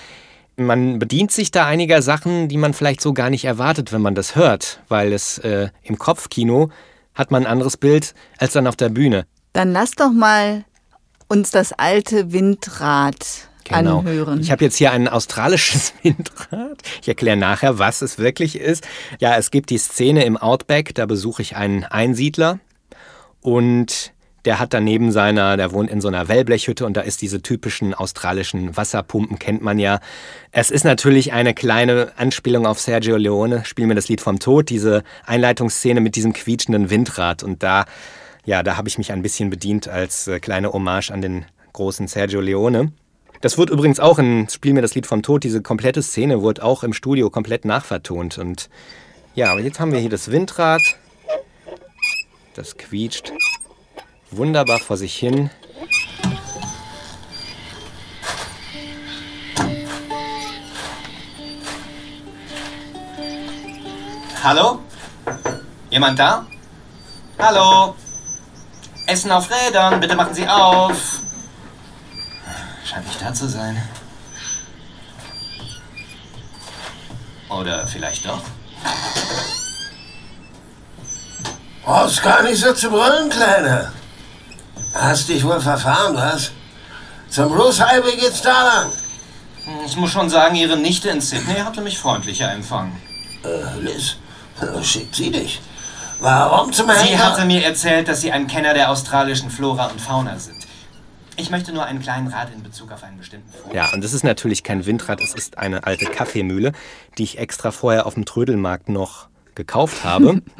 [0.59, 4.15] Man bedient sich da einiger Sachen, die man vielleicht so gar nicht erwartet, wenn man
[4.15, 6.69] das hört, weil es äh, im Kopfkino
[7.13, 9.27] hat man ein anderes Bild als dann auf der Bühne.
[9.53, 10.65] Dann lass doch mal
[11.27, 13.15] uns das alte Windrad
[13.65, 13.99] Genau.
[13.99, 14.39] anhören.
[14.39, 16.81] Ich habe jetzt hier ein australisches Windrad.
[17.01, 18.87] Ich erkläre nachher, was es wirklich ist.
[19.19, 22.59] Ja, es gibt die Szene im Outback, da besuche ich einen Einsiedler
[23.41, 24.13] und
[24.47, 27.93] der hat daneben seiner, der wohnt in so einer Wellblechhütte und da ist diese typischen
[27.93, 29.99] australischen Wasserpumpen, kennt man ja.
[30.53, 34.69] Es ist natürlich eine kleine Anspielung auf Sergio Leone, Spiel mir das Lied vom Tod,
[34.69, 37.83] diese Einleitungsszene mit diesem quietschenden Windrad und da,
[38.45, 42.07] ja, da habe ich mich ein bisschen bedient als äh, kleine Hommage an den großen
[42.07, 42.93] Sergio Leone.
[43.41, 46.63] Das wurde übrigens auch in Spiel mir das Lied vom Tod, diese komplette Szene wurde
[46.63, 48.37] auch im Studio komplett nachvertont.
[48.37, 48.69] Und
[49.35, 50.81] ja, aber jetzt haben wir hier das Windrad.
[52.55, 53.33] Das quietscht
[54.37, 55.49] wunderbar vor sich hin.
[64.43, 64.79] Hallo?
[65.89, 66.45] Jemand da?
[67.37, 67.95] Hallo?
[69.05, 71.19] Essen auf Rädern, bitte machen Sie auf.
[72.85, 73.81] Scheint nicht da zu sein.
[77.49, 78.41] Oder vielleicht doch?
[81.83, 83.91] Brauchst gar nicht so zu brüllen, Kleiner.
[84.93, 86.51] Hast dich wohl verfahren, was?
[87.29, 88.91] Zum Bruce Highway geht's da lang.
[89.85, 92.93] Ich muss schon sagen, Ihre Nichte in Sydney hatte mich freundlicher empfangen.
[93.43, 94.15] Äh, Liz,
[94.61, 95.61] äh, schickt sie dich.
[96.19, 97.25] Warum zum Sie Henker?
[97.25, 100.55] hatte mir erzählt, dass Sie ein Kenner der australischen Flora und Fauna sind.
[101.35, 103.75] Ich möchte nur einen kleinen Rat in Bezug auf einen bestimmten Vogel.
[103.75, 106.71] Ja, und es ist natürlich kein Windrad, es ist eine alte Kaffeemühle,
[107.17, 110.41] die ich extra vorher auf dem Trödelmarkt noch gekauft habe.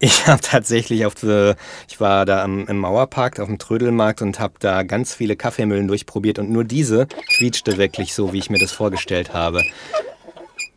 [0.00, 1.56] Ich habe tatsächlich auf der,
[1.88, 5.88] ich war da am, im Mauerpark auf dem Trödelmarkt und habe da ganz viele Kaffeemühlen
[5.88, 7.06] durchprobiert und nur diese
[7.36, 9.62] quietschte wirklich so, wie ich mir das vorgestellt habe.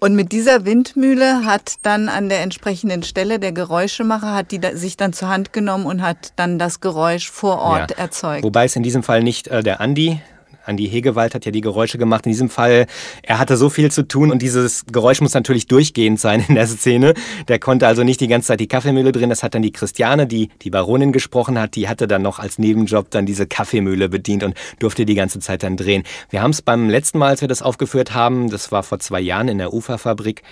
[0.04, 4.76] Und mit dieser Windmühle hat dann an der entsprechenden Stelle der Geräuschemacher hat die da,
[4.76, 7.98] sich dann zur Hand genommen und hat dann das Geräusch vor Ort Ja.
[7.98, 8.44] erzeugt.
[8.44, 10.20] Wobei es in diesem Fall nicht äh, der Andi,
[10.65, 12.26] Andi Hegewald hat ja die Geräusche gemacht.
[12.26, 12.88] In diesem Fall,
[13.24, 16.67] er hatte so viel zu tun und dieses Geräusch muss natürlich durchgehend sein in der
[16.67, 17.13] Szene.
[17.47, 19.30] Der konnte also nicht die ganze Zeit die Kaffeemühle drehen.
[19.30, 22.58] Das hat dann die Christiane, die die Baronin gesprochen hat, die hatte dann noch als
[22.58, 26.04] Nebenjob dann diese Kaffeemühle bedient und durfte die ganze Zeit dann drehen.
[26.30, 29.19] Wir haben es beim letzten Mal, als wir das aufgeführt haben, das war vor zwei
[29.19, 30.43] Jahren in der Uferfabrik,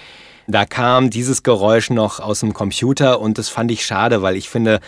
[0.47, 4.49] da kam dieses Geräusch noch aus dem Computer und das fand ich schade, weil ich
[4.49, 4.79] finde,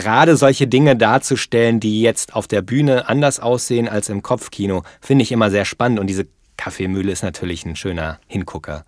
[0.00, 5.22] gerade solche Dinge darzustellen, die jetzt auf der Bühne anders aussehen als im Kopfkino, finde
[5.22, 6.26] ich immer sehr spannend und diese
[6.56, 8.84] Kaffeemühle ist natürlich ein schöner Hingucker.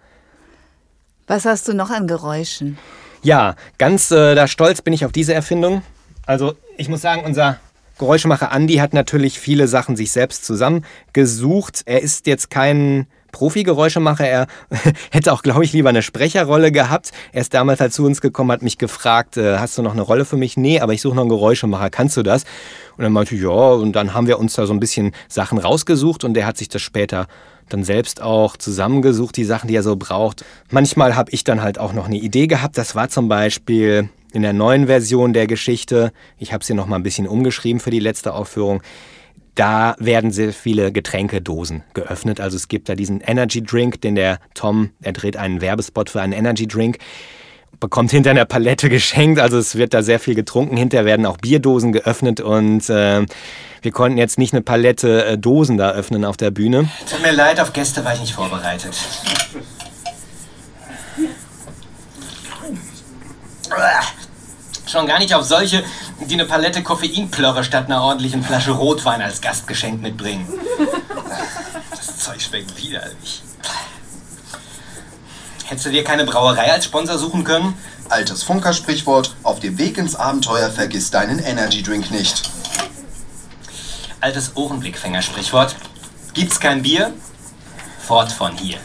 [1.27, 2.79] Was hast du noch an Geräuschen?
[3.23, 5.83] Ja, ganz äh, da stolz bin ich auf diese Erfindung.
[6.27, 7.59] Also ich muss sagen, unser
[7.99, 11.83] Geräuschemacher Andi hat natürlich viele Sachen sich selbst zusammengesucht.
[11.87, 14.27] Er ist jetzt kein Profi-Geräuschemacher.
[14.27, 14.46] Er
[15.11, 17.11] hätte auch, glaube ich, lieber eine Sprecherrolle gehabt.
[17.33, 20.01] Er ist damals halt zu uns gekommen, hat mich gefragt, äh, hast du noch eine
[20.01, 20.57] Rolle für mich?
[20.57, 21.90] Nee, aber ich suche noch einen Geräuschemacher.
[21.90, 22.44] Kannst du das?
[22.96, 23.51] Und dann meinte ich, ja.
[23.51, 26.70] Und dann haben wir uns da so ein bisschen Sachen rausgesucht und er hat sich
[26.70, 27.27] das später
[27.68, 30.42] dann selbst auch zusammengesucht, die Sachen, die er so braucht.
[30.70, 32.79] Manchmal habe ich dann halt auch noch eine Idee gehabt.
[32.79, 36.11] Das war zum Beispiel in der neuen Version der Geschichte.
[36.38, 38.83] Ich habe sie noch mal ein bisschen umgeschrieben für die letzte Aufführung.
[39.57, 42.40] Da werden sehr viele Getränkedosen geöffnet.
[42.40, 46.21] Also es gibt da diesen Energy Drink, den der Tom, er dreht einen Werbespot für
[46.21, 46.99] einen Energy Drink,
[47.81, 49.40] bekommt hinter einer Palette geschenkt.
[49.40, 50.77] Also es wird da sehr viel getrunken.
[50.77, 53.25] Hinterher werden auch Bierdosen geöffnet und äh,
[53.81, 56.90] wir konnten jetzt nicht eine Palette äh, Dosen da öffnen auf der Bühne.
[57.11, 58.95] Tut mir leid, auf Gäste war ich nicht vorbereitet.
[64.87, 65.85] Schon gar nicht auf solche,
[66.20, 70.49] die eine Palette Koffeinplörre statt einer ordentlichen Flasche Rotwein als Gastgeschenk mitbringen.
[71.90, 73.42] Das Zeug schmeckt widerlich.
[75.64, 77.75] Hättest du dir keine Brauerei als Sponsor suchen können?
[78.09, 82.49] Altes Funkersprichwort, auf dem Weg ins Abenteuer vergiss deinen Energy Drink nicht.
[84.20, 85.75] Altes Ohrenblickfänger-Sprichwort.
[86.33, 87.12] Gibt's kein Bier?
[87.99, 88.79] Fort von hier.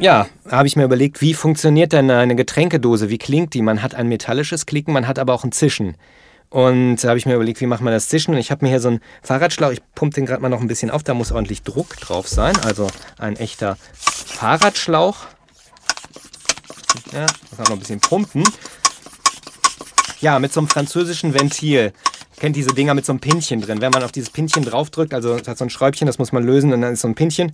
[0.00, 3.10] Ja, habe ich mir überlegt, wie funktioniert denn eine Getränkedose?
[3.10, 3.60] Wie klingt die?
[3.60, 5.94] Man hat ein metallisches Klicken, man hat aber auch ein Zischen.
[6.48, 8.32] Und da habe ich mir überlegt, wie macht man das Zischen?
[8.32, 10.68] Und ich habe mir hier so einen Fahrradschlauch, ich pumpe den gerade mal noch ein
[10.68, 12.56] bisschen auf, da muss ordentlich Druck drauf sein.
[12.64, 12.86] Also
[13.18, 15.26] ein echter Fahrradschlauch.
[17.12, 18.44] Ja, muss auch noch ein bisschen pumpen.
[20.22, 21.92] Ja, mit so einem französischen Ventil.
[22.38, 23.82] Kennt diese Dinger mit so einem Pinchen drin.
[23.82, 26.42] Wenn man auf dieses Pinchen draufdrückt, also es hat so ein Schräubchen, das muss man
[26.42, 27.52] lösen und dann ist so ein Pinchen.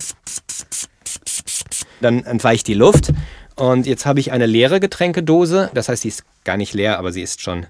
[2.07, 3.11] Dann entweicht die Luft.
[3.57, 5.69] Und jetzt habe ich eine leere Getränkedose.
[5.73, 7.65] Das heißt, die ist gar nicht leer, aber sie ist schon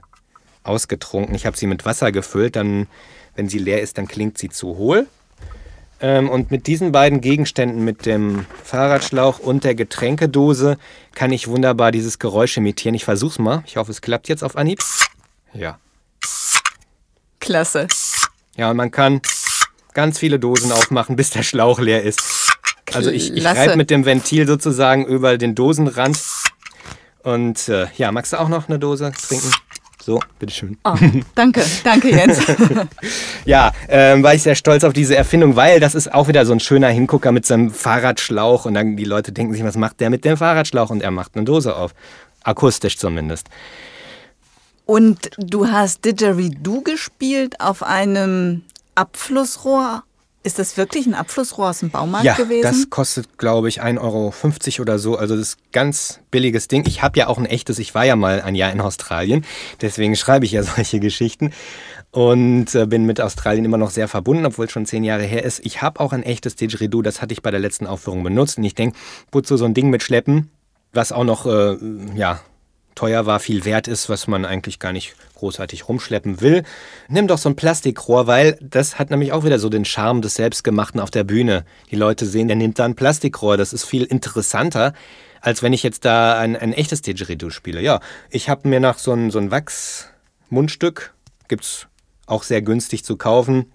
[0.62, 1.34] ausgetrunken.
[1.34, 2.56] Ich habe sie mit Wasser gefüllt.
[2.56, 2.86] Dann,
[3.36, 5.08] wenn sie leer ist, dann klingt sie zu hohl.
[6.02, 10.78] Ähm, und mit diesen beiden Gegenständen, mit dem Fahrradschlauch und der Getränkedose,
[11.15, 12.93] kann ich wunderbar dieses Geräusch imitieren.
[12.93, 13.63] Ich versuche es mal.
[13.65, 14.84] Ich hoffe, es klappt jetzt auf Anhieb.
[15.56, 15.80] Ja.
[17.39, 17.88] Klasse.
[18.56, 19.19] Ja, und man kann
[19.95, 22.37] ganz viele Dosen aufmachen, bis der Schlauch leer ist.
[22.93, 26.19] Also ich, ich reibe mit dem Ventil sozusagen über den Dosenrand.
[27.23, 29.52] Und äh, ja, magst du auch noch eine Dose trinken?
[30.08, 30.78] So, bitteschön.
[30.86, 30.95] Oh,
[31.36, 32.39] danke, danke Jens.
[33.45, 36.54] Ja, ähm, war ich sehr stolz auf diese Erfindung, weil das ist auch wieder so
[36.54, 40.10] ein schöner Hingucker mit seinem Fahrradschlauch und dann die Leute denken sich, was macht der
[40.10, 40.89] mit dem Fahrradschlauch?
[40.89, 41.93] Und er macht eine Dose auf.
[42.43, 43.47] Akustisch zumindest.
[44.86, 48.63] Und du hast Didgeridoo gespielt auf einem
[48.95, 50.04] Abflussrohr.
[50.43, 52.62] Ist das wirklich ein Abflussrohr aus dem Baumarkt ja, gewesen?
[52.62, 55.17] das kostet, glaube ich, 1,50 Euro oder so.
[55.17, 56.86] Also das ist ganz billiges Ding.
[56.88, 59.45] Ich habe ja auch ein echtes, ich war ja mal ein Jahr in Australien,
[59.82, 61.52] deswegen schreibe ich ja solche Geschichten
[62.12, 65.43] und äh, bin mit Australien immer noch sehr verbunden, obwohl es schon zehn Jahre her
[65.43, 65.65] ist.
[65.65, 68.63] Ich habe auch ein echtes Didgeridoo, das hatte ich bei der letzten Aufführung benutzt und
[68.63, 68.97] ich denke,
[69.32, 70.50] wozu so ein Ding mitschleppen,
[70.93, 71.78] was auch noch, äh,
[72.15, 72.39] ja,
[72.97, 76.63] teuer war, viel wert ist, was man eigentlich gar nicht großartig rumschleppen will.
[77.07, 80.36] Nimm doch so ein Plastikrohr, weil das hat nämlich auch wieder so den Charme des
[80.36, 81.63] Selbstgemachten auf der Bühne.
[81.91, 83.55] Die Leute sehen, der nimmt da ein Plastikrohr.
[83.55, 84.93] Das ist viel interessanter,
[85.41, 87.81] als wenn ich jetzt da ein, ein echtes Didgeridoo spiele.
[87.81, 87.99] Ja,
[88.31, 91.13] ich habe mir nach so ein, so ein Wachsmundstück,
[91.47, 91.88] gibt's
[92.25, 93.71] auch sehr günstig zu kaufen,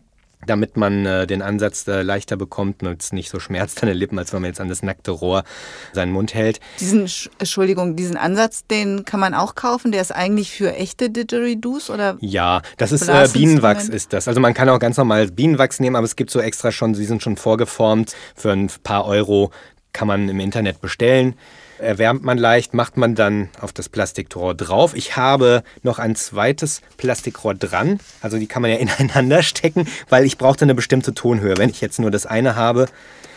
[0.46, 3.96] damit man äh, den Ansatz äh, leichter bekommt und es nicht so schmerzt an den
[3.96, 5.44] Lippen, als wenn man jetzt an das nackte Rohr
[5.92, 6.60] seinen Mund hält.
[6.80, 9.92] Diesen, Sch- Entschuldigung, diesen Ansatz, den kann man auch kaufen.
[9.92, 12.16] Der ist eigentlich für echte Didgeridoos oder?
[12.20, 13.28] Ja, das ist äh?
[13.32, 14.28] Bienenwachs ist das.
[14.28, 17.04] Also man kann auch ganz normal Bienenwachs nehmen, aber es gibt so extra schon, sie
[17.04, 18.14] sind schon vorgeformt.
[18.34, 19.50] Für ein paar Euro
[19.92, 21.34] kann man im Internet bestellen.
[21.82, 24.94] Erwärmt man leicht, macht man dann auf das Plastikrohr drauf.
[24.94, 27.98] Ich habe noch ein zweites Plastikrohr dran.
[28.20, 31.58] Also die kann man ja ineinander stecken, weil ich brauchte eine bestimmte Tonhöhe.
[31.58, 32.86] Wenn ich jetzt nur das eine habe,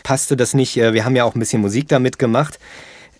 [0.04, 0.76] passte das nicht.
[0.76, 2.60] Äh, Wir haben ja auch ein bisschen Musik damit gemacht.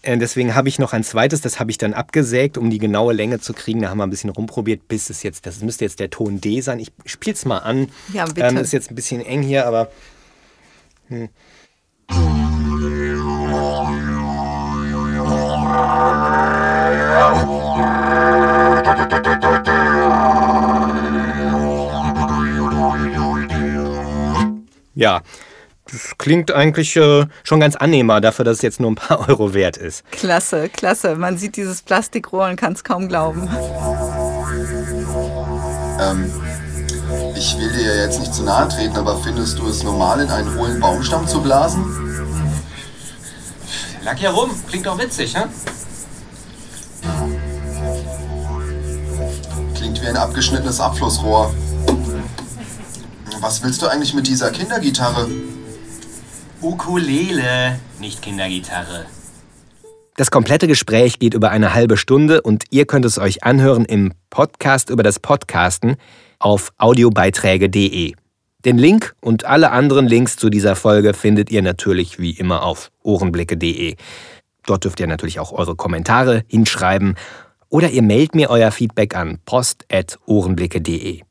[0.02, 3.12] Äh, Deswegen habe ich noch ein zweites, das habe ich dann abgesägt, um die genaue
[3.12, 3.82] Länge zu kriegen.
[3.82, 6.60] Da haben wir ein bisschen rumprobiert, bis es jetzt, das müsste jetzt der Ton D
[6.60, 6.78] sein.
[6.78, 7.88] Ich spiele es mal an.
[8.12, 8.46] Ja, bitte.
[8.46, 9.90] Ähm, ist jetzt ein bisschen eng hier, aber.
[11.08, 11.28] Hm.
[24.96, 25.20] Ja,
[25.92, 29.52] das klingt eigentlich äh, schon ganz annehmbar dafür, dass es jetzt nur ein paar Euro
[29.52, 30.10] wert ist.
[30.10, 31.14] Klasse, klasse.
[31.14, 33.48] Man sieht dieses Plastikrohr und kann es kaum glauben.
[36.00, 36.32] Ähm,
[37.36, 40.30] ich will dir ja jetzt nicht zu nahe treten, aber findest du es normal, in
[40.30, 41.84] einen hohlen Baumstamm zu blasen?
[44.02, 45.48] Lag hier rum, klingt doch witzig, ne?
[49.74, 51.52] Klingt wie ein abgeschnittenes Abflussrohr.
[53.40, 55.28] Was willst du eigentlich mit dieser Kindergitarre?
[56.62, 59.06] Ukulele, nicht Kindergitarre.
[60.16, 64.14] Das komplette Gespräch geht über eine halbe Stunde und ihr könnt es euch anhören im
[64.30, 65.96] Podcast über das Podcasten
[66.38, 68.14] auf audiobeiträge.de.
[68.64, 72.90] Den Link und alle anderen Links zu dieser Folge findet ihr natürlich wie immer auf
[73.02, 73.96] ohrenblicke.de.
[74.64, 77.14] Dort dürft ihr natürlich auch eure Kommentare hinschreiben
[77.68, 81.25] oder ihr meldet mir euer Feedback an post.ohrenblicke.de.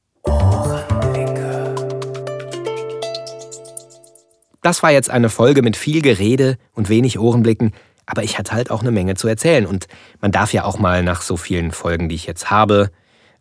[4.66, 7.72] Das war jetzt eine Folge mit viel Gerede und wenig Ohrenblicken,
[8.08, 9.86] aber ich hatte halt auch eine Menge zu erzählen und
[10.22, 12.90] man darf ja auch mal nach so vielen Folgen, die ich jetzt habe,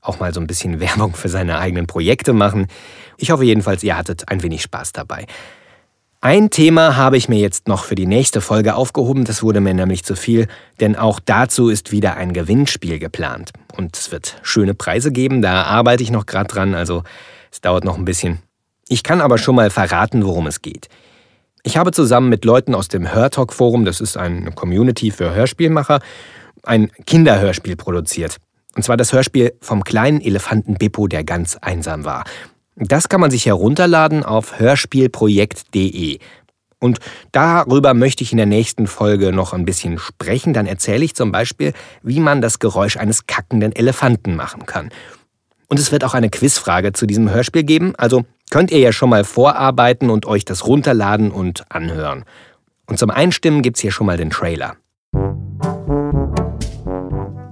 [0.03, 2.67] auch mal so ein bisschen Werbung für seine eigenen Projekte machen.
[3.17, 5.25] Ich hoffe jedenfalls, ihr hattet ein wenig Spaß dabei.
[6.21, 9.73] Ein Thema habe ich mir jetzt noch für die nächste Folge aufgehoben, das wurde mir
[9.73, 10.47] nämlich zu viel,
[10.81, 13.53] denn auch dazu ist wieder ein Gewinnspiel geplant.
[13.75, 17.03] Und es wird schöne Preise geben, da arbeite ich noch gerade dran, also
[17.51, 18.43] es dauert noch ein bisschen.
[18.89, 20.91] Ich kann aber schon mal verraten, worum es geht.
[21.67, 26.01] Ich habe zusammen mit Leuten aus dem Hörtalk Forum, das ist eine Community für Hörspielmacher,
[26.63, 28.37] ein Kinderhörspiel produziert.
[28.77, 32.25] Und zwar das Hörspiel vom kleinen Elefanten Bippo, der ganz einsam war.
[32.77, 36.19] Das kann man sich herunterladen auf hörspielprojekt.de.
[36.81, 36.99] Und
[37.33, 40.53] darüber möchte ich in der nächsten Folge noch ein bisschen sprechen.
[40.53, 44.91] Dann erzähle ich zum Beispiel, wie man das Geräusch eines kackenden Elefanten machen kann.
[45.69, 49.11] Und es wird auch eine Quizfrage zu diesem Hörspiel geben, also könnt ihr ja schon
[49.11, 52.25] mal vorarbeiten und euch das runterladen und anhören.
[52.87, 54.77] Und zum Einstimmen gibt's hier schon mal den Trailer.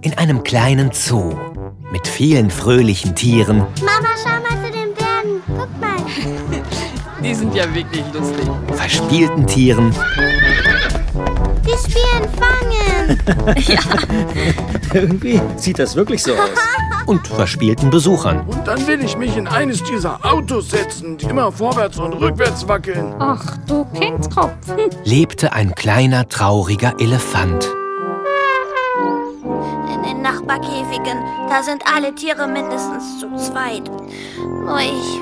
[0.03, 1.35] In einem kleinen Zoo
[1.91, 5.43] mit vielen fröhlichen Tieren Mama, schau mal zu den Bären.
[5.49, 5.97] Guck mal.
[7.25, 8.49] Die sind ja wirklich lustig.
[8.73, 9.93] verspielten Tieren
[11.67, 13.57] Die spielen Fangen.
[13.67, 13.81] ja.
[14.95, 16.51] Irgendwie sieht das wirklich so aus.
[17.07, 18.47] und verspielten Besuchern.
[18.47, 22.67] Und dann will ich mich in eines dieser Autos setzen, die immer vorwärts und rückwärts
[22.69, 23.15] wackeln.
[23.19, 24.53] Ach, du Kindskopf.
[25.05, 27.69] lebte ein kleiner trauriger Elefant.
[29.95, 33.91] In den Nachbarkäfigen, da sind alle Tiere mindestens zu zweit.
[34.39, 35.21] Nur ich.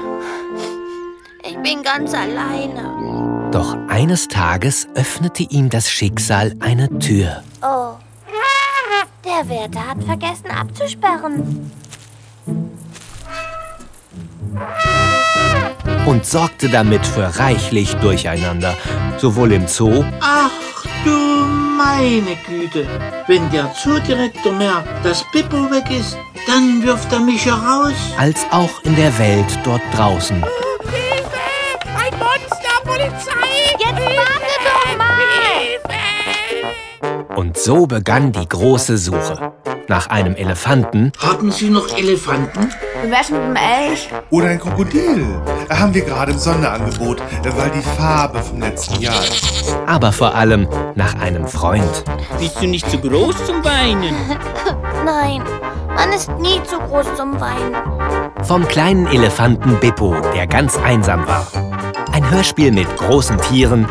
[1.42, 3.50] Ich bin ganz alleine.
[3.50, 7.42] Doch eines Tages öffnete ihm das Schicksal eine Tür.
[7.62, 7.94] Oh.
[9.41, 11.72] Der Wärter hat vergessen abzusperren.
[16.05, 18.76] und sorgte damit für reichlich Durcheinander,
[19.16, 20.51] sowohl im Zoo Ach
[21.05, 22.86] du meine Güte.
[23.28, 27.95] Wenn der Zoodirektor merkt, dass Pippo weg ist, dann wirft er mich heraus.
[28.18, 30.45] als auch in der Welt dort draußen.
[31.97, 33.41] Ein Monster, Polizei!
[33.78, 34.39] Jetzt warte
[37.41, 39.53] Und so begann die große Suche.
[39.88, 42.68] Nach einem Elefanten, Haben Sie noch Elefanten?
[43.03, 44.11] Wie wär's mit dem Elch?
[44.28, 45.24] Oder ein Krokodil.
[45.70, 47.22] Haben wir gerade im Sonderangebot,
[47.57, 49.74] weil die Farbe vom letzten Jahr ist.
[49.86, 52.05] aber vor allem nach einem Freund.
[52.38, 54.14] Bist du nicht zu groß zum Weinen?
[55.07, 55.43] Nein,
[55.97, 57.74] man ist nie zu groß zum Weinen.
[58.43, 61.47] Vom kleinen Elefanten Bippo, der ganz einsam war.
[62.12, 63.86] Ein Hörspiel mit großen Tieren,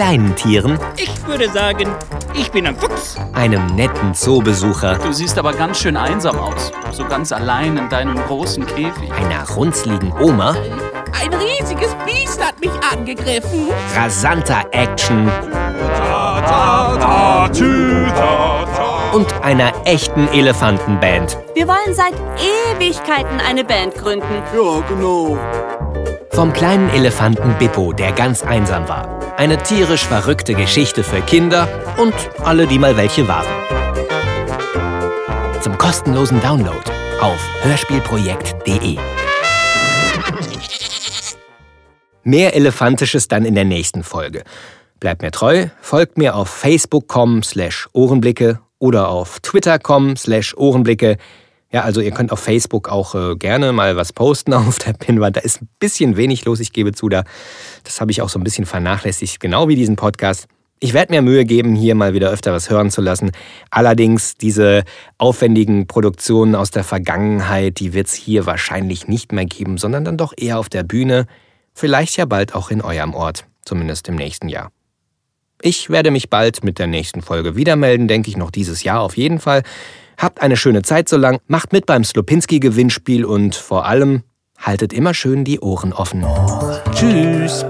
[0.00, 1.86] kleinen Tieren, Ich würde sagen,
[2.32, 3.16] ich bin ein Fuchs.
[3.34, 6.72] einem netten Zoobesucher, Du siehst aber ganz schön einsam aus.
[6.90, 9.12] So ganz allein in deinem großen Käfig.
[9.12, 10.52] einer runzligen Oma,
[11.22, 13.68] Ein riesiges Biest hat mich angegriffen.
[13.94, 15.30] rasanter Action
[19.12, 21.36] und einer echten Elefantenband.
[21.54, 22.14] Wir wollen seit
[22.74, 24.24] Ewigkeiten eine Band gründen.
[24.56, 25.36] Ja, genau.
[26.30, 29.19] Vom kleinen Elefanten Bippo, der ganz einsam war.
[29.40, 31.66] Eine tierisch verrückte Geschichte für Kinder
[31.96, 32.12] und
[32.44, 33.46] alle, die mal welche waren.
[35.62, 36.76] Zum kostenlosen Download
[37.22, 38.98] auf hörspielprojekt.de.
[42.22, 44.44] Mehr Elefantisches dann in der nächsten Folge.
[44.98, 51.16] Bleibt mir treu, folgt mir auf facebook.com slash Ohrenblicke oder auf twitter.com slash Ohrenblicke.
[51.72, 55.36] Ja, also ihr könnt auf Facebook auch äh, gerne mal was posten auf der Pinwand.
[55.36, 57.24] Da ist ein bisschen wenig los, ich gebe zu, da,
[57.84, 60.46] das habe ich auch so ein bisschen vernachlässigt, genau wie diesen Podcast.
[60.82, 63.32] Ich werde mir Mühe geben, hier mal wieder öfter was hören zu lassen.
[63.70, 64.84] Allerdings diese
[65.18, 70.16] aufwendigen Produktionen aus der Vergangenheit, die wird es hier wahrscheinlich nicht mehr geben, sondern dann
[70.16, 71.26] doch eher auf der Bühne.
[71.74, 74.72] Vielleicht ja bald auch in eurem Ort, zumindest im nächsten Jahr.
[75.60, 79.02] Ich werde mich bald mit der nächsten Folge wieder melden, denke ich noch dieses Jahr
[79.02, 79.62] auf jeden Fall.
[80.20, 84.22] Habt eine schöne Zeit so lang, macht mit beim Slopinski-Gewinnspiel und vor allem
[84.58, 86.26] haltet immer schön die Ohren offen.
[86.92, 87.64] Tschüss!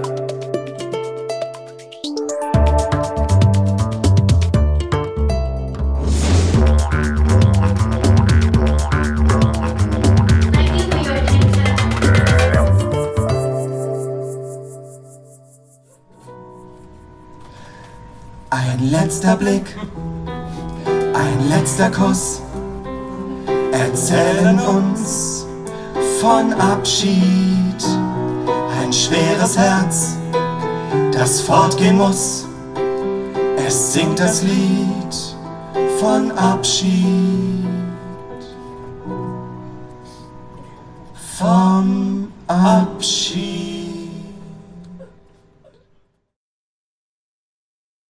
[18.49, 19.77] Ein letzter Blick,
[21.49, 22.41] letzter Kuss
[23.71, 25.45] erzählen uns
[26.19, 27.81] von Abschied.
[28.79, 30.17] Ein schweres Herz,
[31.11, 32.45] das fortgehen muss.
[33.65, 35.35] Es singt das Lied
[35.99, 37.65] von Abschied.
[41.37, 43.80] Vom Abschied.